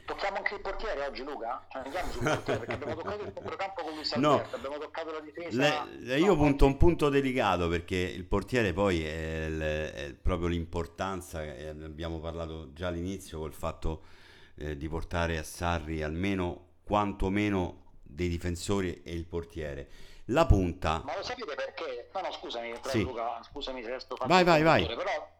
[0.05, 1.65] Tocchiamo anche il portiere oggi, Luca?
[1.69, 4.57] Cioè, andiamo sul portiere perché abbiamo toccato il centrocampo con Luis Alberto, no.
[4.57, 5.87] abbiamo toccato la difesa.
[5.87, 10.49] Le, io no, punto un punto delicato perché il portiere poi è, il, è proprio
[10.49, 14.05] l'importanza, abbiamo parlato già all'inizio col fatto
[14.57, 19.89] eh, di portare a Sarri almeno quantomeno dei difensori e il portiere.
[20.29, 21.03] La punta.
[21.05, 22.11] Ma lo sapete perché?
[22.15, 23.03] No, no, scusami, sì.
[23.03, 24.87] Luca, scusami se resto Vai, vai, vai.
[24.87, 25.33] Però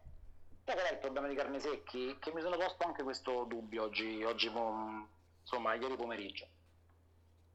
[0.65, 2.17] Sai qual è il problema di Carnesecchi?
[2.17, 6.47] Che mi sono posto anche questo dubbio oggi, oggi insomma, ieri pomeriggio.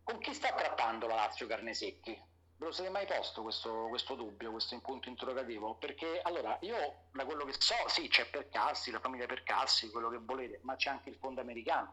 [0.04, 2.12] Con chi sta trattando la Lazio Carnesecchi?
[2.56, 5.74] Ve lo siete mai posto questo, questo dubbio, questo punto interrogativo?
[5.74, 6.76] Perché allora io
[7.10, 10.90] da quello che so, sì, c'è Percassi, la famiglia Percassi, quello che volete, ma c'è
[10.90, 11.92] anche il fondo americano.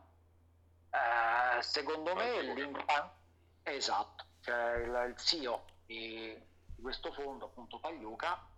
[0.92, 3.16] Eh, secondo me l'impatto
[3.64, 6.40] esatto, cioè il, il CEO di
[6.80, 8.56] questo fondo, appunto Pagliuca,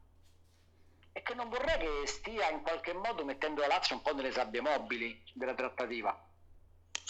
[1.12, 4.32] e che non vorrei che stia in qualche modo mettendo la Lazio un po' nelle
[4.32, 6.28] sabbie mobili della trattativa.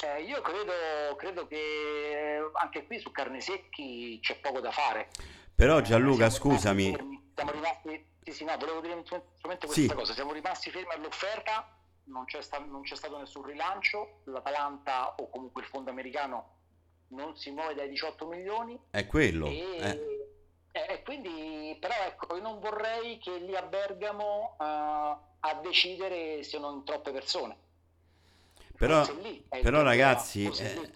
[0.02, 5.10] Eh, io credo, credo, che anche qui su carne secchi c'è poco da fare.
[5.54, 6.92] Però Gianluca, eh, scusami.
[6.92, 9.94] Fermi, siamo rimasti, sì, sì, no, volevo dire solamente questa sì.
[9.94, 15.30] cosa, siamo rimasti fermi all'offerta, non c'è, sta, non c'è stato nessun rilancio, l'Atalanta o
[15.30, 16.56] comunque il fondo americano
[17.10, 18.80] non si muove dai 18 milioni.
[18.92, 19.48] È quello.
[19.48, 19.78] E...
[19.80, 20.19] Eh
[20.72, 26.84] e quindi, però ecco, io non vorrei che lì a Bergamo uh, a decidere siano
[26.84, 27.68] troppe persone.
[28.80, 29.06] Però,
[29.62, 30.90] però ragazzi, eh,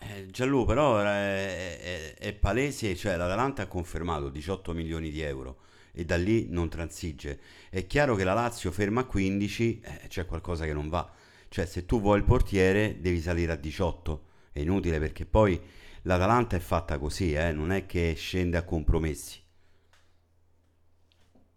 [0.00, 5.58] eh, Gianlu, però è, è, è, palese, cioè l'Atalanta ha confermato 18 milioni di euro
[5.92, 7.38] e da lì non transige.
[7.70, 11.08] È chiaro che la Lazio ferma a 15, eh, c'è qualcosa che non va.
[11.48, 15.60] Cioè se tu vuoi il portiere devi salire a 18, è inutile perché poi
[16.02, 17.52] l'Atalanta è fatta così, eh?
[17.52, 19.42] non è che scende a compromessi.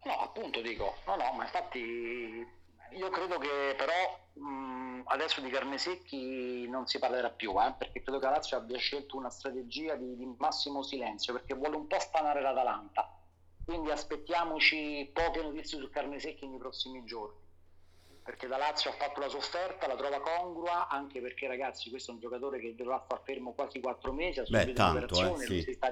[0.06, 2.46] No, appunto dico, no, no, ma infatti
[2.92, 8.20] io credo che però mh, adesso di Carnesecchi non si parlerà più, eh, perché credo
[8.20, 12.42] che Lazio abbia scelto una strategia di, di massimo silenzio, perché vuole un po' stanare
[12.42, 13.18] l'Atalanta.
[13.64, 17.43] Quindi aspettiamoci poche notizie su Carnesecchi nei prossimi giorni
[18.24, 22.14] perché la Lazio ha fatto la sofferta, la trova congrua, anche perché ragazzi questo è
[22.14, 25.48] un giocatore che dovrà star fermo quasi quattro mesi, ha Beh, tanto, eh, sì.
[25.48, 25.92] lui, si sta,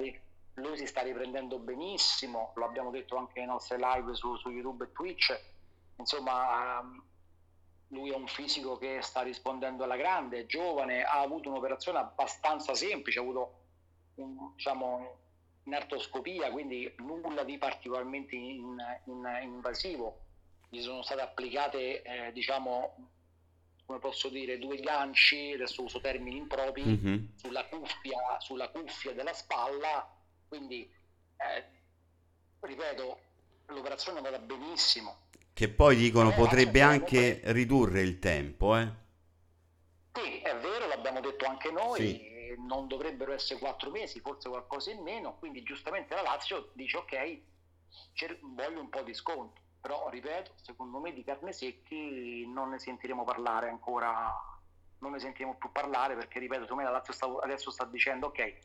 [0.53, 4.85] lui, si sta, riprendendo benissimo, lo abbiamo detto anche nei nostri live su, su YouTube
[4.85, 5.37] e Twitch,
[5.97, 7.03] insomma um,
[7.89, 12.73] lui è un fisico che sta rispondendo alla grande, è giovane, ha avuto un'operazione abbastanza
[12.73, 13.59] semplice, ha avuto
[14.15, 15.17] un, diciamo,
[15.65, 20.29] un'artoscopia, quindi nulla di particolarmente in, in, invasivo
[20.73, 23.09] gli sono state applicate, eh, diciamo,
[23.85, 27.25] come posso dire, due ganci, adesso uso termini impropri, mm-hmm.
[27.35, 30.09] sulla, cuffia, sulla cuffia della spalla,
[30.47, 30.89] quindi,
[31.35, 31.65] eh,
[32.61, 33.19] ripeto,
[33.67, 35.23] l'operazione è andata benissimo.
[35.51, 37.51] Che poi dicono Però potrebbe anche comunque...
[37.51, 38.89] ridurre il tempo, eh?
[40.13, 42.55] Sì, è vero, l'abbiamo detto anche noi, sì.
[42.65, 47.39] non dovrebbero essere quattro mesi, forse qualcosa in meno, quindi giustamente la Lazio dice ok,
[48.55, 53.23] voglio un po' di sconto però ripeto, secondo me di carne secchi non ne sentiremo
[53.23, 54.31] parlare ancora,
[54.99, 58.27] non ne sentiremo più parlare perché ripeto, secondo me la Lazio sta, adesso sta dicendo
[58.27, 58.57] ok,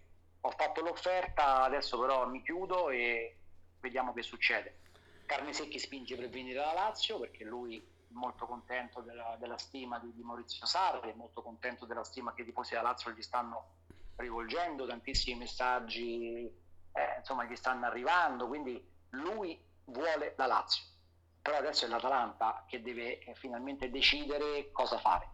[0.42, 3.38] ho fatto l'offerta, adesso però mi chiudo e
[3.80, 4.80] vediamo che succede.
[5.24, 9.98] Carne Secchi spinge per venire alla Lazio perché lui è molto contento della, della stima
[9.98, 13.22] di, di, Maurizio Sarri, è molto contento della stima che i tifosi della Lazio gli
[13.22, 13.70] stanno
[14.16, 16.44] rivolgendo, tantissimi messaggi
[16.92, 20.94] eh, insomma, gli stanno arrivando, quindi lui vuole la Lazio
[21.46, 25.28] però adesso è l'Atalanta che deve eh, finalmente decidere cosa fare.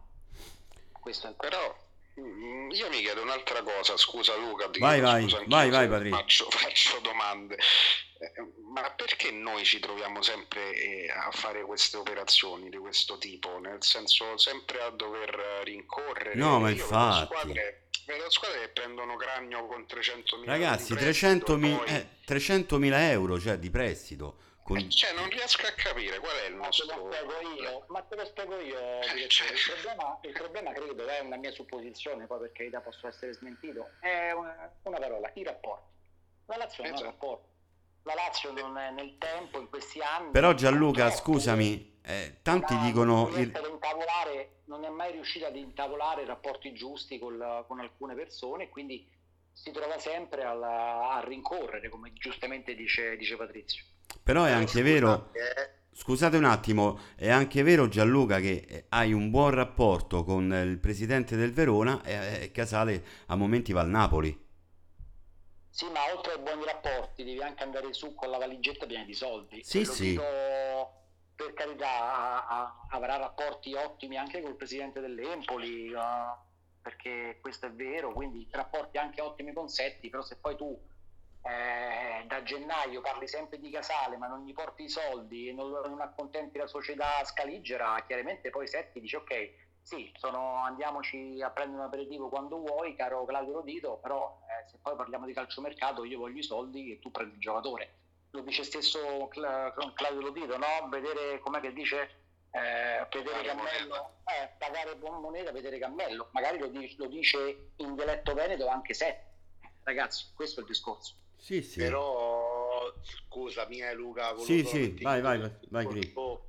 [0.91, 1.75] Questo è però
[2.19, 6.47] mm, io mi chiedo un'altra cosa, scusa Luca, vai, vai, scusa, vai, vai, vai faccio,
[6.53, 7.55] faccio, domande.
[7.55, 13.57] Eh, ma perché noi ci troviamo sempre eh, a fare queste operazioni di questo tipo?
[13.57, 16.35] Nel senso, sempre a dover rincorrere.
[16.35, 17.21] No, ma infatti.
[17.21, 21.87] Vedo squadre, vedo squadre che prendono cranio con 300.000 Ragazzi, 300.000 poi...
[21.87, 24.77] eh, 300 euro cioè, di prestito con...
[24.77, 26.85] Eh, cioè, non riesco a capire qual è il nostro...
[26.87, 29.51] Ma te lo spiego io, ma te lo spiego io eh, cioè...
[29.51, 33.91] il, problema, il, problema, credo, è una mia supposizione, poi per carità posso essere smentito,
[33.99, 35.91] è una, una parola, i rapporti.
[36.45, 37.11] La Lazio non ha esatto.
[37.11, 37.51] rapporti.
[38.03, 40.31] La Lazio non è nel tempo, in questi anni...
[40.31, 43.29] Però Gianluca, scusami, eh, tanti dicono...
[43.29, 43.51] Non,
[44.65, 49.07] non è mai riuscito ad intavolare rapporti giusti col, con alcune persone, quindi
[49.51, 53.83] si trova sempre alla, a rincorrere, come giustamente dice, dice Patrizio.
[54.21, 55.31] Però è anche vero,
[55.91, 61.35] scusate un attimo, è anche vero Gianluca che hai un buon rapporto con il presidente
[61.35, 64.41] del Verona e Casale a momenti va al Napoli.
[65.69, 69.13] Sì, ma oltre ai buoni rapporti devi anche andare su con la valigetta piena di
[69.15, 69.63] soldi.
[69.63, 70.09] Sì, sì.
[70.11, 70.23] Dico,
[71.35, 76.01] per carità, avrà rapporti ottimi anche col presidente dell'Empoli, uh,
[76.79, 80.79] perché questo è vero, quindi rapporti anche ottimi con Setti, però se poi tu
[81.43, 85.71] eh, da gennaio parli sempre di Casale ma non gli porti i soldi e non,
[85.71, 89.51] non accontenti la società scaligera, chiaramente poi Setti dice ok,
[89.83, 94.77] sì, sono, andiamoci a prendere un aperitivo quando vuoi, caro Claudio Rodito, però eh, se
[94.81, 97.95] poi parliamo di calciomercato io voglio i soldi e tu prendi il giocatore.
[98.31, 100.87] Lo dice stesso Claudio Rodito, no?
[100.89, 106.67] Vedere com'è che dice eh, vedere Cammello, eh, pagare buona moneta, vedere Cammello, magari lo
[106.67, 109.21] dice, lo dice in dialetto veneto anche se.
[109.83, 111.15] Ragazzi, questo è il discorso.
[111.43, 111.79] Sì, sì.
[111.79, 116.45] Però scusami eh, Luca, sì, sì, vai, vai, vai, vai, discorso,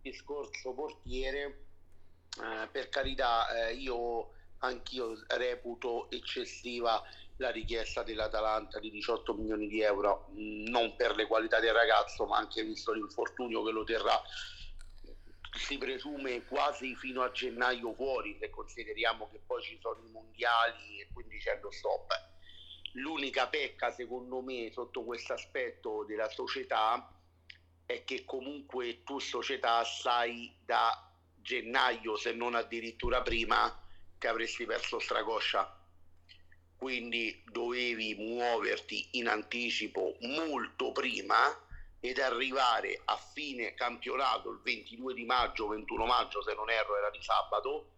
[0.00, 1.64] discorso portiere,
[2.40, 7.02] eh, per carità, eh, io anch'io reputo eccessiva
[7.38, 12.24] la richiesta dell'Atalanta di 18 milioni di euro, mm, non per le qualità del ragazzo,
[12.26, 14.22] ma anche visto l'infortunio che lo terrà
[15.56, 21.00] si presume quasi fino a gennaio fuori, se consideriamo che poi ci sono i mondiali
[21.00, 22.29] e quindi c'è lo stop
[22.94, 27.12] L'unica pecca, secondo me, sotto questo aspetto della società
[27.86, 33.80] è che comunque tu società sai da gennaio, se non addirittura prima,
[34.18, 35.78] che avresti perso stracoscia.
[36.76, 41.36] Quindi dovevi muoverti in anticipo molto prima
[42.00, 47.10] ed arrivare a fine campionato il 22 di maggio, 21 maggio se non erro era
[47.10, 47.90] di sabato,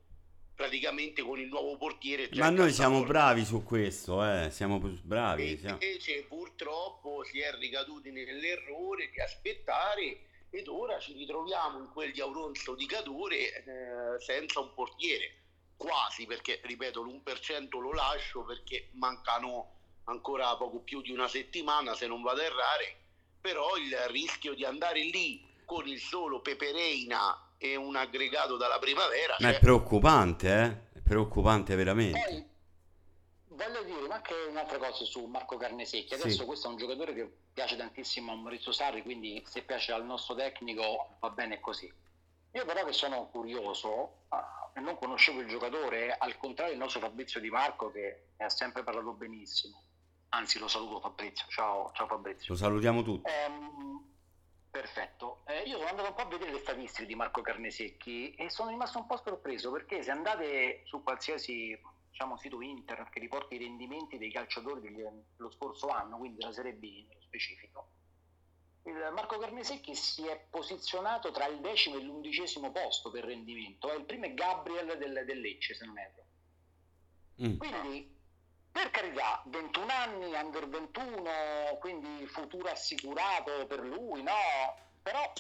[0.55, 2.29] praticamente con il nuovo portiere.
[2.35, 4.51] Ma noi siamo bravi su questo, eh?
[4.51, 5.59] siamo bravi.
[5.59, 5.79] Siamo...
[5.81, 12.75] Invece purtroppo si è ricaduti nell'errore di aspettare ed ora ci ritroviamo in quegli auronzo
[12.75, 15.37] di Cadore eh, senza un portiere,
[15.77, 22.07] quasi perché ripeto l'1% lo lascio perché mancano ancora poco più di una settimana se
[22.07, 22.97] non vado a errare,
[23.41, 27.35] però il rischio di andare lì con il solo Pepe Reina
[27.71, 29.37] e un aggregato dalla primavera.
[29.39, 30.99] Ma cioè, è preoccupante, eh?
[30.99, 32.21] È preoccupante veramente.
[32.21, 32.51] Poi
[33.57, 36.15] voglio dire ma anche un'altra cosa su Marco Carnesecchi.
[36.15, 36.15] Sì.
[36.15, 40.05] Adesso questo è un giocatore che piace tantissimo a Maurizio Sarri, quindi se piace al
[40.05, 41.93] nostro tecnico va bene così.
[42.55, 44.25] Io però che sono curioso
[44.75, 48.51] e non conoscevo il giocatore, al contrario del nostro Fabrizio Di Marco che ne ha
[48.51, 49.83] sempre parlato benissimo.
[50.31, 52.53] Anzi lo saluto Fabrizio, ciao, ciao Fabrizio.
[52.53, 53.31] Lo salutiamo tutti.
[53.31, 54.12] Ehm,
[54.73, 55.43] perfetto.
[55.47, 58.71] Eh, io sono andato un po' a vedere le statistiche di Marco Carnesecchi e sono
[58.71, 61.79] rimasto un po' sorpreso perché se andate su qualsiasi
[62.11, 66.73] diciamo, sito internet che riporti i rendimenti dei calciatori dello scorso anno, quindi della Serie
[66.73, 67.89] B nello specifico,
[69.13, 73.93] Marco Carnesecchi si è posizionato tra il decimo e l'undicesimo posto per rendimento.
[73.93, 76.25] Eh, Il primo è Gabriel del, del Lecce, se non erro.
[77.43, 77.57] Mm.
[77.59, 78.21] Quindi,
[78.73, 84.33] per carità, 21 anni, under 21, quindi futuro assicurato per lui, no?
[85.03, 85.31] Però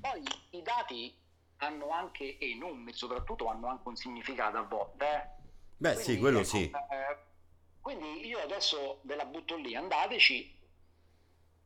[0.00, 1.14] poi i dati
[1.58, 5.04] hanno anche, e i numeri soprattutto, hanno anche un significato a volte.
[5.04, 5.38] eh.
[5.76, 6.70] Beh, Quindi, sì, quello sì.
[6.70, 7.18] eh,
[7.80, 10.58] quindi io adesso ve la butto lì, andateci,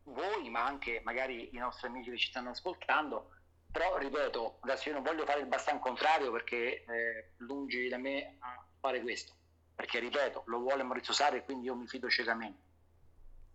[0.05, 3.31] voi, ma anche magari i nostri amici che ci stanno ascoltando,
[3.71, 8.37] però ripeto, adesso io non voglio fare il bastan contrario perché eh, lungi da me
[8.41, 9.33] a fare questo,
[9.75, 12.73] perché ripeto, lo vuole Maurizio Sarri e quindi io mi fido ciecamente.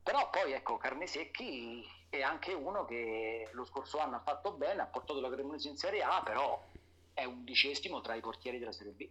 [0.03, 4.85] Però poi ecco, Carnesecchi è anche uno che lo scorso anno ha fatto bene, ha
[4.87, 6.65] portato la Cremonese in Serie A, però
[7.13, 9.07] è undicesimo tra i portieri della Serie B.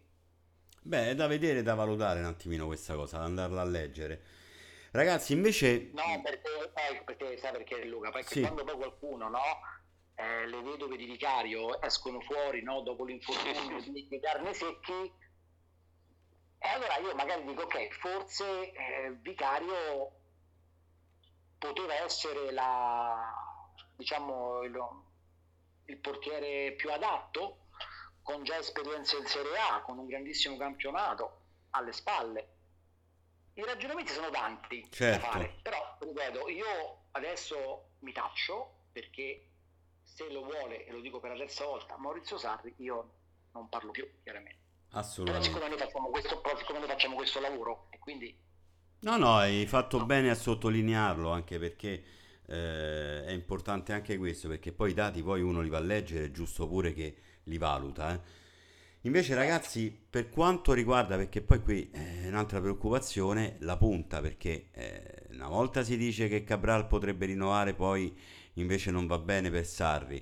[0.83, 4.23] Beh, è da vedere, da valutare un attimino questa cosa, da andarla a leggere.
[4.91, 5.91] Ragazzi, invece...
[5.93, 8.11] No, perché, poi, perché sai perché Luca?
[8.11, 8.41] Perché Sì.
[8.41, 9.41] quando poi qualcuno, no?
[10.19, 12.81] eh, le vedove di Vicario escono fuori, no?
[12.81, 15.13] Dopo l'infortunio di, di carne secchi,
[16.59, 20.13] e allora io magari dico, ok, forse eh, Vicario
[21.59, 23.33] poteva essere la,
[23.95, 24.79] diciamo, il,
[25.87, 27.67] il portiere più adatto,
[28.23, 31.41] con già esperienza in Serie A, con un grandissimo campionato
[31.71, 32.49] alle spalle.
[33.55, 35.21] I ragionamenti sono tanti Certo.
[35.21, 39.47] da fare, però ripeto, io adesso mi taccio perché
[40.03, 43.13] se lo vuole, e lo dico per la terza volta, Maurizio Sarri, io
[43.53, 44.67] non parlo più, chiaramente.
[44.99, 45.49] Assolutamente.
[45.49, 48.37] siccome noi facciamo questo, siccome noi facciamo questo lavoro, e quindi
[49.01, 52.03] No, no, hai fatto bene a sottolinearlo anche perché
[52.47, 56.27] eh, è importante anche questo, perché poi i dati poi uno li va a leggere,
[56.27, 58.13] è giusto pure che li valuta.
[58.15, 58.21] eh.
[59.03, 65.27] Invece ragazzi, per quanto riguarda, perché poi qui è un'altra preoccupazione, la punta, perché eh,
[65.31, 68.13] una volta si dice che Cabral potrebbe rinnovare, poi
[68.55, 70.21] invece non va bene per Sarri.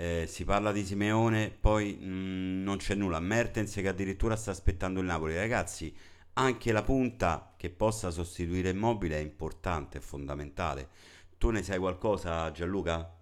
[0.00, 3.18] Eh, si parla di Simeone, poi mh, non c'è nulla.
[3.18, 5.34] Mertens che addirittura sta aspettando il Napoli.
[5.36, 5.92] Ragazzi,
[6.34, 10.88] anche la punta che possa sostituire Immobile è importante, è fondamentale.
[11.36, 13.12] Tu ne sai qualcosa, Gianluca?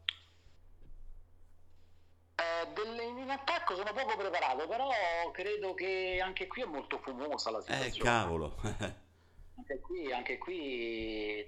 [2.38, 4.88] Eh, in attacco sono poco preparato, però
[5.32, 7.98] credo che anche qui è molto fumosa la Eh, situazione.
[7.98, 8.56] cavolo.
[9.56, 11.46] Anche qui, anche qui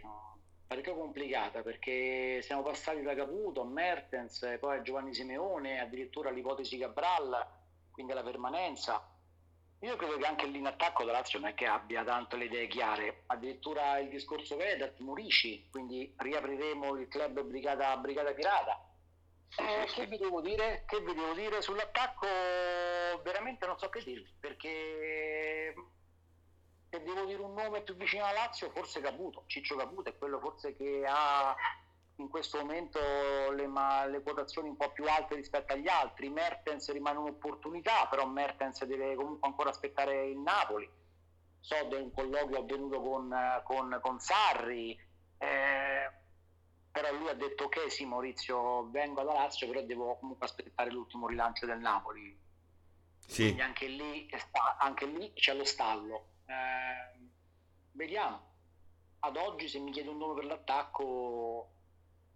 [0.68, 6.76] parecchio complicata perché siamo passati da Caputo a Mertens, poi a Giovanni Simeone, addirittura l'ipotesi
[6.76, 7.44] Cabral,
[7.90, 9.02] quindi la permanenza.
[9.80, 12.44] Io credo che anche lì in attacco la Lazio non è che abbia tanto le
[12.44, 18.82] idee chiare, addirittura il discorso Vedat, Murici, quindi riapriremo il club Brigata, Brigata Pirata.
[19.56, 20.84] Eh, che vi devo dire?
[20.86, 22.26] Che vi devo dire sull'attacco?
[23.22, 25.72] Veramente non so che dirvi, perché
[26.90, 30.40] se devo dire un nome più vicino alla Lazio, forse Caputo, Ciccio Caputo è quello
[30.40, 31.54] forse che ha
[32.16, 32.98] in questo momento
[33.52, 36.30] le, ma- le quotazioni un po' più alte rispetto agli altri.
[36.30, 40.88] Mertens rimane un'opportunità, però Mertens deve comunque ancora aspettare il Napoli.
[41.60, 44.98] So di un colloquio avvenuto con, con, con Sarri,
[45.38, 46.10] eh,
[46.90, 51.28] però lui ha detto ok sì Maurizio vengo alla Lazio, però devo comunque aspettare l'ultimo
[51.28, 52.36] rilancio del Napoli.
[53.26, 54.28] Sì, Quindi anche lì,
[54.78, 56.26] anche lì c'è lo stallo.
[56.48, 57.28] Eh,
[57.92, 58.46] vediamo.
[59.20, 61.70] Ad oggi se mi chiede un nome per l'attacco,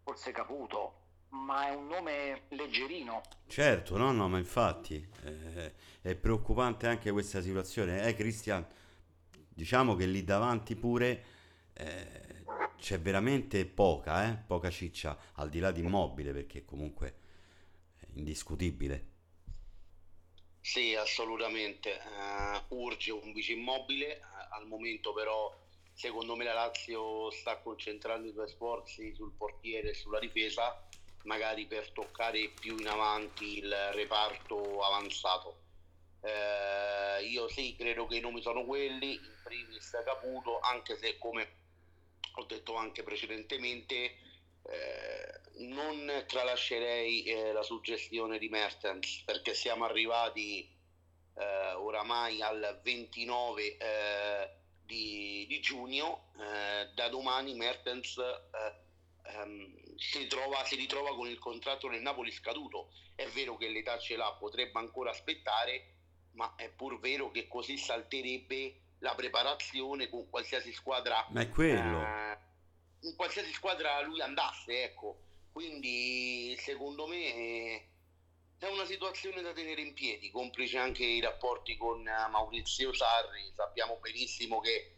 [0.03, 1.01] forse Caputo,
[1.31, 3.23] ma è un nome leggerino.
[3.47, 8.07] certo, no, no, ma infatti eh, è preoccupante anche questa situazione.
[8.07, 8.67] Eh, Cristian,
[9.49, 11.25] diciamo che lì davanti pure
[11.73, 12.45] eh,
[12.77, 17.15] c'è veramente poca, eh, poca ciccia, al di là di Immobile, perché comunque
[17.97, 19.12] è indiscutibile.
[20.65, 21.99] Sì, assolutamente.
[22.01, 24.17] Eh, urge un vice immobile.
[24.17, 25.51] eh, al momento però
[25.93, 30.73] secondo me la Lazio sta concentrando i suoi sforzi sul portiere e sulla difesa,
[31.25, 35.59] magari per toccare più in avanti il reparto avanzato.
[36.21, 41.57] Eh, io sì, credo che i nomi sono quelli, in primis Caputo, anche se come
[42.37, 43.95] ho detto anche precedentemente,
[44.63, 45.12] eh,
[45.59, 50.69] non tralascerei eh, la suggestione di Mertens perché siamo arrivati
[51.35, 54.51] eh, oramai al 29 eh,
[54.85, 58.19] di, di, giugno, eh, da domani Mertens
[59.27, 63.99] ehm, si, ritrova, si ritrova con il contratto nel Napoli scaduto, è vero che l'età
[63.99, 65.95] ce l'ha, potrebbe ancora aspettare,
[66.33, 71.27] ma è pur vero che così salterebbe la preparazione con qualsiasi squadra.
[71.31, 72.01] Ma è quello.
[72.01, 72.39] Eh,
[73.01, 75.22] in qualsiasi squadra lui andasse, ecco.
[75.53, 77.91] Quindi secondo me
[78.59, 83.53] è una situazione da tenere in piedi, complice anche i rapporti con eh, Maurizio Sarri.
[83.55, 84.97] Sappiamo benissimo che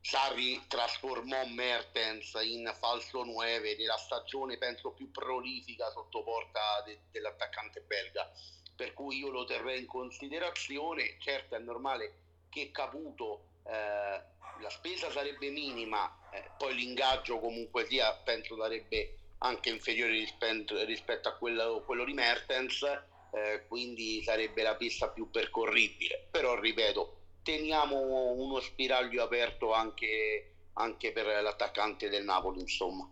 [0.00, 7.80] Sarri trasformò Mertens in falso 9 nella stagione penso più prolifica sotto porta de- dell'attaccante
[7.80, 8.30] belga
[8.76, 12.18] per cui io lo terrei in considerazione certo è normale
[12.50, 19.70] che Caputo eh, la spesa sarebbe minima eh, poi l'ingaggio comunque sia penso sarebbe anche
[19.70, 26.26] inferiore rispetto, rispetto a quello, quello, di Mertens eh, quindi sarebbe la pista più percorribile
[26.30, 33.08] però ripeto teniamo uno spiraglio aperto anche, anche per l'attaccante del Napoli, insomma.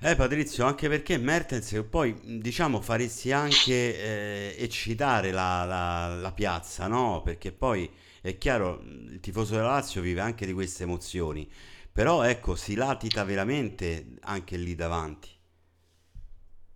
[0.00, 6.86] Eh Patrizio, anche perché Mertens poi diciamo faresti anche eh, eccitare la, la, la, piazza,
[6.86, 7.22] no?
[7.24, 11.50] Perché poi è chiaro, il tifoso della Lazio vive anche di queste emozioni,
[11.98, 15.36] però ecco, si latita veramente anche lì davanti.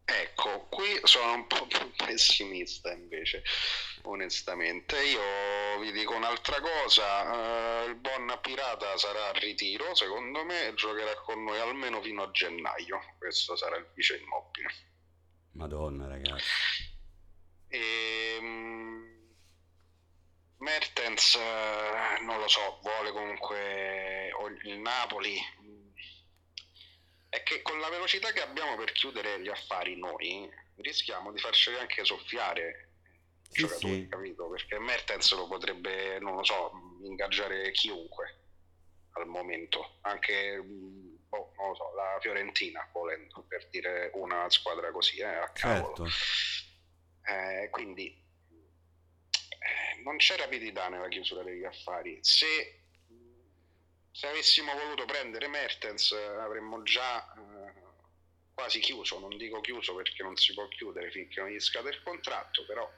[0.04, 3.44] Ecco, qui sono un po' più pessimista invece
[4.02, 4.96] onestamente.
[5.00, 11.14] Io vi dico un'altra cosa, uh, il buon Pirata sarà a ritiro, secondo me giocherà
[11.20, 14.74] con noi almeno fino a gennaio, questo sarà il vice immobile.
[15.52, 16.50] Madonna ragazzi.
[17.68, 18.91] E, um,
[20.62, 24.30] Mertens, uh, non lo so, vuole comunque
[24.62, 25.36] il Napoli.
[27.28, 31.78] È che con la velocità che abbiamo per chiudere gli affari noi rischiamo di farceli
[31.78, 32.90] anche soffiare
[33.48, 34.08] sì, giocatori, sì.
[34.08, 34.48] capito?
[34.50, 36.70] Perché Mertens lo potrebbe, non lo so,
[37.02, 38.38] ingaggiare chiunque
[39.14, 45.18] al momento, anche boh, non lo so, la Fiorentina volendo, per dire una squadra così,
[45.18, 46.06] eh, a cavolo.
[46.06, 46.10] Certo.
[47.24, 48.21] Eh, quindi eh,
[50.02, 52.18] non c'è rapidità nella chiusura degli affari.
[52.20, 52.80] Se,
[54.10, 57.72] se avessimo voluto prendere Mertens avremmo già eh,
[58.54, 62.02] quasi chiuso, non dico chiuso perché non si può chiudere finché non gli scade il
[62.02, 62.90] contratto, però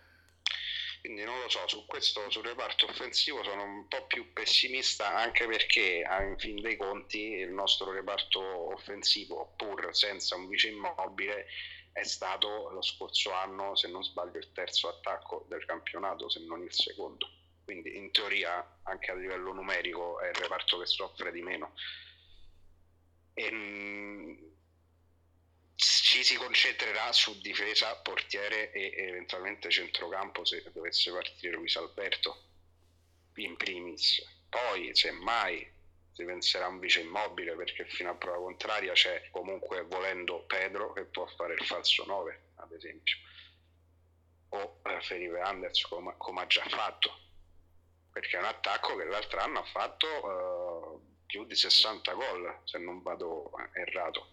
[1.04, 5.46] quindi non lo so, su questo, sul reparto offensivo sono un po' più pessimista anche
[5.46, 8.40] perché in fin dei conti il nostro reparto
[8.72, 11.46] offensivo, pur senza un vice immobile,
[11.94, 16.60] è stato lo scorso anno, se non sbaglio, il terzo attacco del campionato, se non
[16.60, 17.30] il secondo.
[17.62, 21.72] Quindi in teoria anche a livello numerico è il reparto che soffre di meno.
[23.32, 24.50] E,
[25.76, 32.42] ci si concentrerà su difesa, portiere e eventualmente centrocampo se dovesse partire Luis Alberto
[33.36, 34.20] in primis.
[34.48, 35.73] Poi, semmai,
[36.14, 40.92] si penserà a un vice immobile perché fino a prova contraria c'è comunque volendo Pedro
[40.92, 43.16] che può fare il falso 9, ad esempio,
[44.50, 47.18] o eh, Felipe Anders come, come, ha già fatto,
[48.12, 52.78] perché è un attacco che l'altro anno ha fatto uh, più di 60 gol, se
[52.78, 54.28] non vado errato.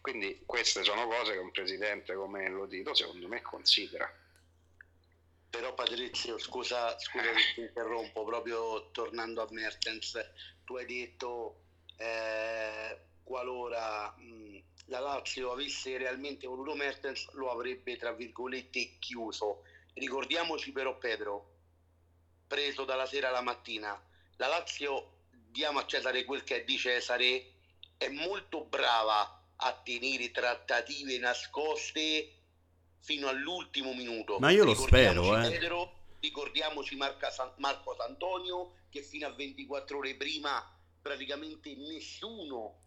[0.00, 4.10] Quindi queste sono cose che un presidente come Lotito secondo me considera.
[5.54, 10.18] Però Patrizio, scusa, scusa che ti interrompo, proprio tornando a Mertens,
[10.64, 11.60] tu hai detto
[11.96, 19.62] eh, qualora mh, la Lazio avesse realmente voluto Mertens lo avrebbe tra virgolette chiuso.
[19.92, 21.52] Ricordiamoci però Pedro,
[22.48, 23.96] preso dalla sera alla mattina,
[24.38, 27.52] la Lazio, diamo a Cesare quel che è di Cesare,
[27.96, 32.42] è molto brava a tenere trattative nascoste
[33.04, 34.38] fino all'ultimo minuto.
[34.38, 35.50] Ma io lo spero, eh.
[35.50, 36.96] Pedro, ricordiamoci
[37.30, 40.66] San, Marco Santonio che fino a 24 ore prima
[41.02, 42.80] praticamente nessuno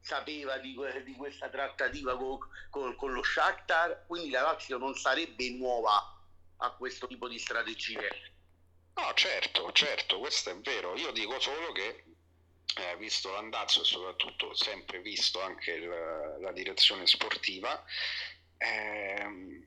[0.00, 0.74] sapeva di,
[1.04, 2.38] di questa trattativa con,
[2.70, 6.22] con, con, lo Shakhtar, quindi la Lazio non sarebbe nuova
[6.58, 8.32] a questo tipo di strategie.
[8.94, 10.96] No, certo, certo, questo è vero.
[10.96, 12.04] Io dico solo che
[12.76, 15.88] eh, visto l'andazzo e soprattutto sempre visto anche il,
[16.40, 17.84] la direzione sportiva,
[18.58, 19.64] ehm,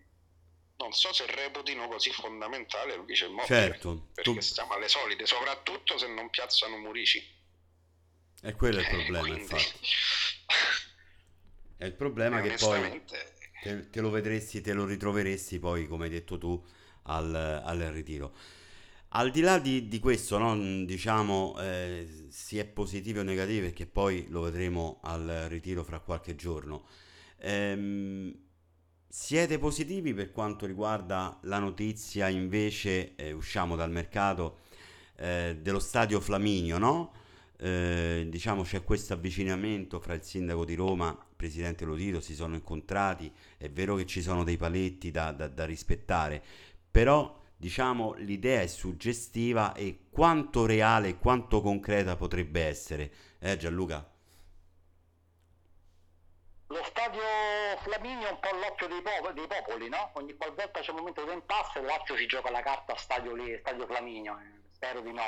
[0.78, 4.40] non so se reputino così fondamentale il vice immobile, certo, perché tu...
[4.40, 7.36] stiamo alle solite, soprattutto se non piazzano Murici.
[8.42, 9.42] E quello è il problema, eh, quindi...
[9.42, 9.80] infatti.
[11.78, 13.04] È il problema che poi
[13.62, 16.66] te, te, lo vedresti, te lo ritroveresti poi, come hai detto tu,
[17.04, 18.34] al, al ritiro.
[19.10, 23.86] Al di là di, di questo, no, diciamo, eh, si è positivi o negativi, perché
[23.86, 26.88] poi lo vedremo al ritiro fra qualche giorno.
[27.38, 28.47] Ehm,
[29.20, 34.59] siete positivi per quanto riguarda la notizia, invece, eh, usciamo dal mercato,
[35.15, 37.13] eh, dello stadio Flaminio, no?
[37.57, 43.30] Eh, diciamo c'è questo avvicinamento fra il sindaco di Roma, presidente Lotito, si sono incontrati,
[43.57, 46.41] è vero che ci sono dei paletti da, da, da rispettare,
[46.89, 54.16] però diciamo l'idea è suggestiva e quanto reale quanto concreta potrebbe essere, eh Gianluca?
[56.70, 57.22] Lo stadio
[57.84, 60.11] Flaminio è un po' l'occhio dei, po- dei popoli, no?
[60.15, 63.86] Ogni qualvolta c'è un momento di impasse, Lazio si gioca la carta stadio, lì, stadio
[63.86, 64.38] Flaminio,
[64.74, 65.24] spero di no,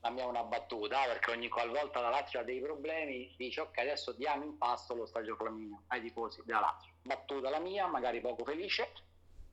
[0.00, 3.78] la mia è una battuta, perché ogni qualvolta la Lazio ha dei problemi, dice ok
[3.78, 6.92] adesso diamo in pasto lo stadio Flaminio ai tifosi della Lazio.
[7.02, 8.90] Battuta la mia, magari poco felice,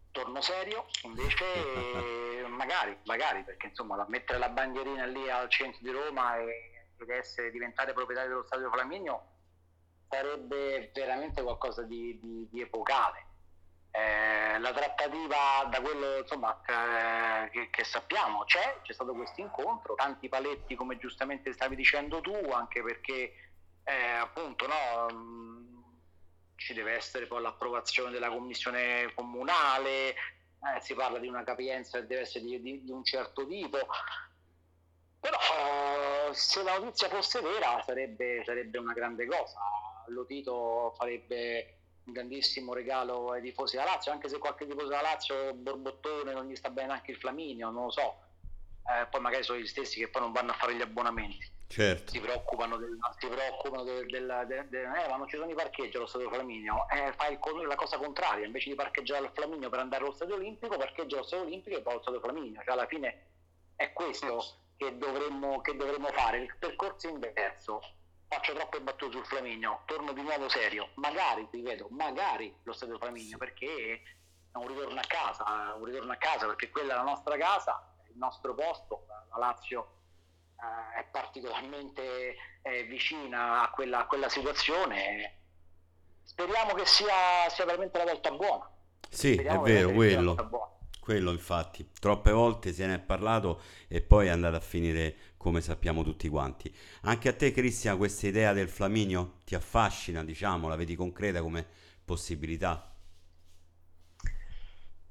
[0.09, 1.45] torno serio, invece
[2.49, 7.51] magari, magari, perché insomma mettere la bandierina lì al centro di Roma e, ed essere,
[7.51, 9.33] diventare proprietario dello stadio Flaminio
[10.09, 13.25] sarebbe veramente qualcosa di, di, di epocale.
[13.91, 19.95] Eh, la trattativa da quello insomma, eh, che, che, sappiamo c'è, c'è stato questo incontro,
[19.95, 23.33] tanti paletti come giustamente stavi dicendo tu, anche perché
[23.85, 25.65] eh, appunto no, mh,
[26.55, 32.07] ci deve essere poi l'approvazione della commissione comunale, eh, si parla di una capienza che
[32.07, 33.77] deve essere di, di, di un certo tipo,
[35.25, 39.59] però se la notizia fosse vera sarebbe, sarebbe una grande cosa,
[40.07, 45.55] Lotito farebbe un grandissimo regalo ai tifosi della Lazio, anche se qualche tifoso della Lazio
[45.55, 48.19] borbottone non gli sta bene anche il Flaminio, non lo so.
[48.87, 51.53] Eh, poi magari sono gli stessi che poi non vanno a fare gli abbonamenti.
[51.67, 52.11] Certo.
[52.11, 55.55] Si preoccupano, del, si preoccupano del, del, del, del eh, ma non ci sono i
[55.55, 59.79] parcheggi allo stadio Flaminio, eh, fai la cosa contraria, invece di parcheggiare al Flaminio per
[59.79, 62.85] andare allo stadio olimpico, parcheggia allo stadio olimpico e poi allo stadio Flaminio, cioè alla
[62.85, 63.25] fine
[63.75, 67.81] è questo che dovremmo, che dovremmo fare, il percorso inverso
[68.27, 72.97] faccio troppe battute sul Flaminio, torno di nuovo serio, magari, ti ripeto, magari lo stadio
[72.97, 74.01] Flaminio, perché
[74.51, 77.93] è un ritorno a casa, un ritorno a casa, perché quella è la nostra casa,
[78.09, 79.95] il nostro posto, la Lazio
[80.57, 85.41] eh, è particolarmente eh, vicina a quella, a quella, situazione.
[86.23, 88.69] Speriamo che sia, sia, veramente la volta buona.
[89.09, 90.64] Sì, Speriamo è vero, quello.
[91.05, 95.61] Quello infatti, troppe volte se ne è parlato e poi è andato a finire come
[95.61, 96.75] sappiamo tutti quanti.
[97.01, 101.63] Anche a te Cristian questa idea del Flaminio ti affascina, diciamo, la vedi concreta come
[102.03, 102.91] possibilità?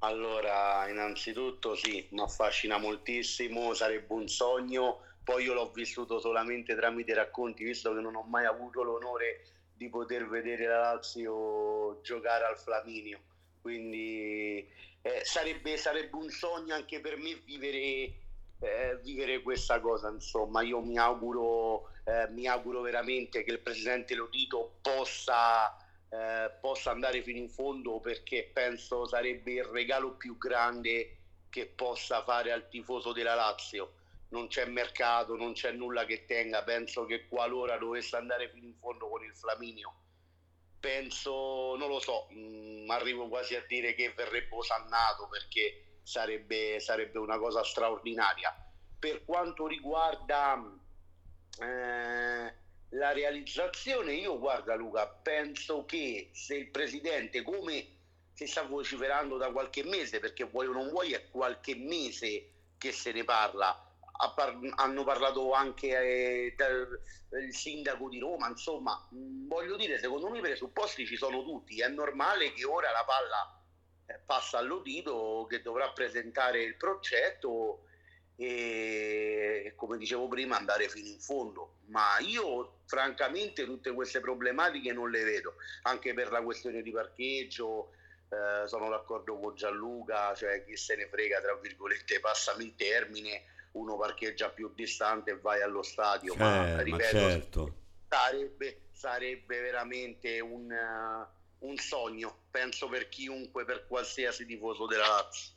[0.01, 7.15] Allora, innanzitutto sì, mi affascina moltissimo, sarebbe un sogno, poi io l'ho vissuto solamente tramite
[7.15, 12.59] racconti, visto che non ho mai avuto l'onore di poter vedere la Lazio giocare al
[12.59, 13.21] Flaminio,
[13.63, 17.79] quindi eh, sarebbe, sarebbe, un sogno anche per me vivere,
[18.59, 20.09] eh, vivere questa cosa.
[20.09, 25.77] Insomma, io mi auguro, eh, mi auguro veramente che il presidente Lodito possa,
[26.09, 31.19] eh, possa andare fino in fondo perché penso sarebbe il regalo più grande
[31.51, 33.97] che possa fare al tifoso della Lazio.
[34.31, 36.63] Non c'è mercato, non c'è nulla che tenga.
[36.63, 40.04] Penso che qualora dovesse andare fino in fondo con il Flaminio
[40.85, 46.79] penso, non lo so, mh, mm, arrivo quasi a dire che verrebbe osannato perché sarebbe,
[46.79, 48.55] sarebbe una cosa straordinaria.
[48.99, 50.63] Per quanto riguarda
[51.59, 52.55] eh,
[52.91, 57.87] la realizzazione, io guarda Luca, penso che se il presidente, come
[58.35, 62.93] si sta vociferando da qualche mese, perché vuoi o non vuoi, è qualche mese che
[62.93, 63.84] se ne parla,
[64.77, 66.55] hanno parlato anche eh,
[67.39, 71.81] il sindaco di Roma, insomma, mm, voglio dire, secondo me i presupposti ci sono tutti,
[71.81, 73.63] è normale che ora la palla
[74.07, 77.87] eh, passa all'Odito che dovrà presentare il progetto
[78.37, 81.77] e, come dicevo prima, andare fino in fondo.
[81.87, 87.93] Ma io francamente tutte queste problematiche non le vedo, anche per la questione di parcheggio.
[88.29, 93.45] Eh, sono d'accordo con Gianluca, cioè chi se ne frega, tra virgolette, passami il termine,
[93.75, 97.75] uno parcheggia più distante e vai allo stadio, eh, ma ripeto, ma certo.
[98.09, 105.53] sarebbe, sarebbe, veramente un, uh, un, sogno, penso per chiunque, per qualsiasi tifoso della Lazio.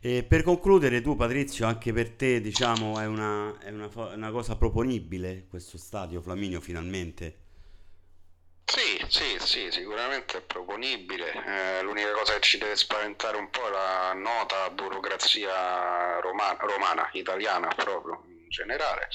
[0.00, 4.56] E per concludere, tu Patrizio, anche per te diciamo è una, è una, una cosa
[4.56, 7.41] proponibile questo stadio Flaminio finalmente?
[8.64, 11.32] Sì, sì, sì, sicuramente è proponibile.
[11.78, 17.08] Eh, l'unica cosa che ci deve spaventare un po' è la nota burocrazia romana, romana
[17.12, 19.08] italiana proprio in generale.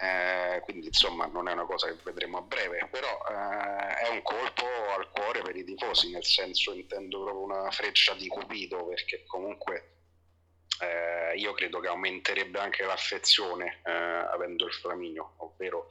[0.00, 4.22] Eh, quindi insomma non è una cosa che vedremo a breve, però eh, è un
[4.22, 9.24] colpo al cuore per i tifosi, nel senso intendo proprio una freccia di Cupido, perché
[9.26, 9.94] comunque
[10.80, 15.88] eh, io credo che aumenterebbe anche l'affezione eh, avendo il Flaminio, ovvero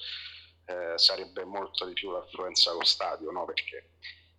[0.68, 3.46] eh, sarebbe molto di più l'affluenza allo stadio, no?
[3.46, 3.92] perché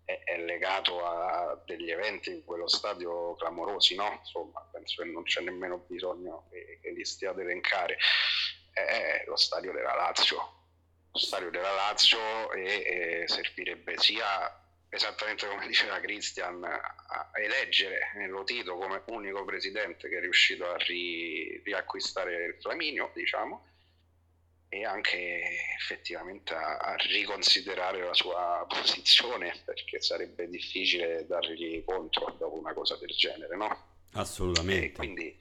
[0.05, 4.19] è, è, legato a degli eventi in quello stadio clamorosi, no?
[4.21, 7.97] insomma penso che non c'è nemmeno bisogno che, che li stia ad elencare,
[8.73, 10.37] è lo stadio della Lazio,
[11.11, 14.55] lo stadio della Lazio e, e servirebbe sia
[14.91, 20.77] esattamente come diceva Christian, a eleggere Nello Tito come unico presidente che è riuscito a
[20.77, 23.67] ri- riacquistare il Flaminio, diciamo,
[24.71, 25.41] e anche
[25.79, 32.97] effettivamente a, a, riconsiderare la sua posizione, perché sarebbe difficile dargli contro dopo una cosa
[32.97, 33.87] del genere, no?
[34.13, 34.99] Assolutamente.
[34.99, 35.37] Quindi,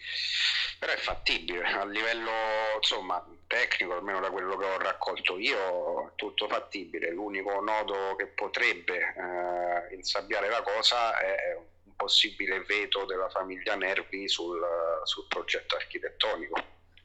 [0.79, 2.31] però è fattibile a livello
[2.75, 7.11] insomma, tecnico, almeno da quello che ho raccolto io, tutto fattibile.
[7.11, 14.27] L'unico nodo che potrebbe eh, insabbiare la cosa è un possibile veto della famiglia Nervi
[14.27, 14.61] sul,
[15.03, 16.55] sul progetto architettonico,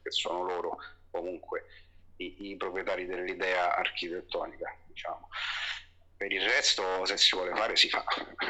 [0.01, 0.77] che sono loro
[1.09, 1.65] comunque
[2.25, 4.75] i, i proprietari dell'idea architettonica.
[4.87, 5.29] Diciamo.
[6.15, 8.05] Per il resto, se si vuole fare, si fa.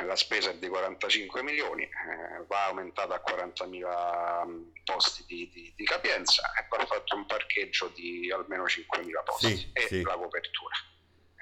[0.05, 5.73] La spesa è di 45 milioni, eh, va aumentata a 40.000 mm, posti di, di,
[5.75, 10.01] di, capienza e va fatto un parcheggio di almeno 5.000 posti sì, e sì.
[10.03, 10.75] la copertura.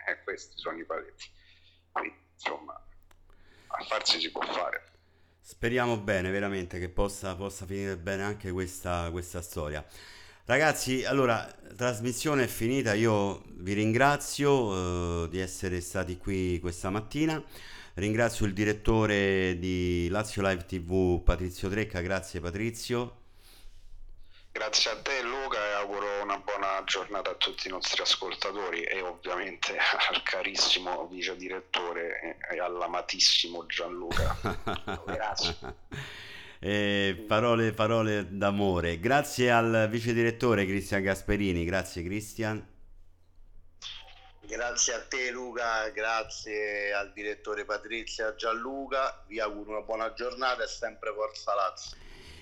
[0.08, 1.30] Eh, questi sono i paletti.
[1.92, 2.82] Quindi, insomma,
[3.68, 4.90] a farsi si può fare.
[5.42, 9.86] Speriamo bene, veramente, che possa, possa finire bene anche questa, questa storia.
[10.46, 17.42] Ragazzi, allora, trasmissione è finita, io vi ringrazio eh, di essere stati qui questa mattina,
[17.94, 23.20] ringrazio il direttore di Lazio Live TV Patrizio Trecca, grazie Patrizio.
[24.52, 29.00] Grazie a te Luca e auguro una buona giornata a tutti i nostri ascoltatori e
[29.02, 29.78] ovviamente
[30.10, 34.36] al carissimo vice direttore e all'amatissimo Gianluca.
[35.06, 35.58] Grazie.
[36.64, 39.00] Eh, parole, parole d'amore.
[39.00, 42.64] Grazie al vice direttore Cristian Gasperini, grazie Cristian.
[44.42, 50.68] Grazie a te Luca, grazie al direttore Patrizia Gianluca, vi auguro una buona giornata e
[50.68, 51.98] sempre Forza Lazio.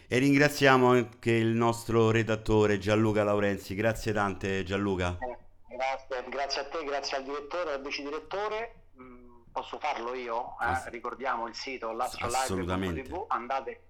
[0.05, 5.17] E ringraziamo anche il nostro redattore Gianluca Laurenzi, grazie tante Gianluca.
[5.17, 5.37] Eh,
[5.77, 8.73] grazie, grazie a te, grazie al direttore e al vice direttore.
[8.99, 10.57] Mm, posso farlo io?
[10.59, 13.83] Eh, ricordiamo il sito lastrolive.tv, andate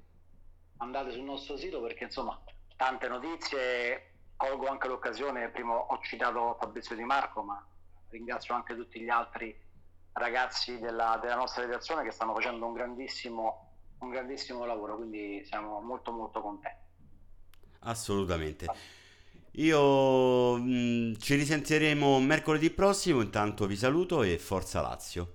[0.80, 2.40] andate sul nostro sito perché insomma
[2.76, 7.66] tante notizie, colgo anche l'occasione, prima ho citato Fabrizio Di Marco, ma
[8.10, 9.56] ringrazio anche tutti gli altri
[10.14, 15.82] ragazzi della, della nostra redazione che stanno facendo un grandissimo, un grandissimo lavoro, quindi siamo
[15.82, 16.88] molto molto contenti.
[17.80, 18.68] Assolutamente.
[19.54, 25.34] Io mh, mm, ci risentiremo mercoledì prossimo, intanto vi saluto e forza Lazio.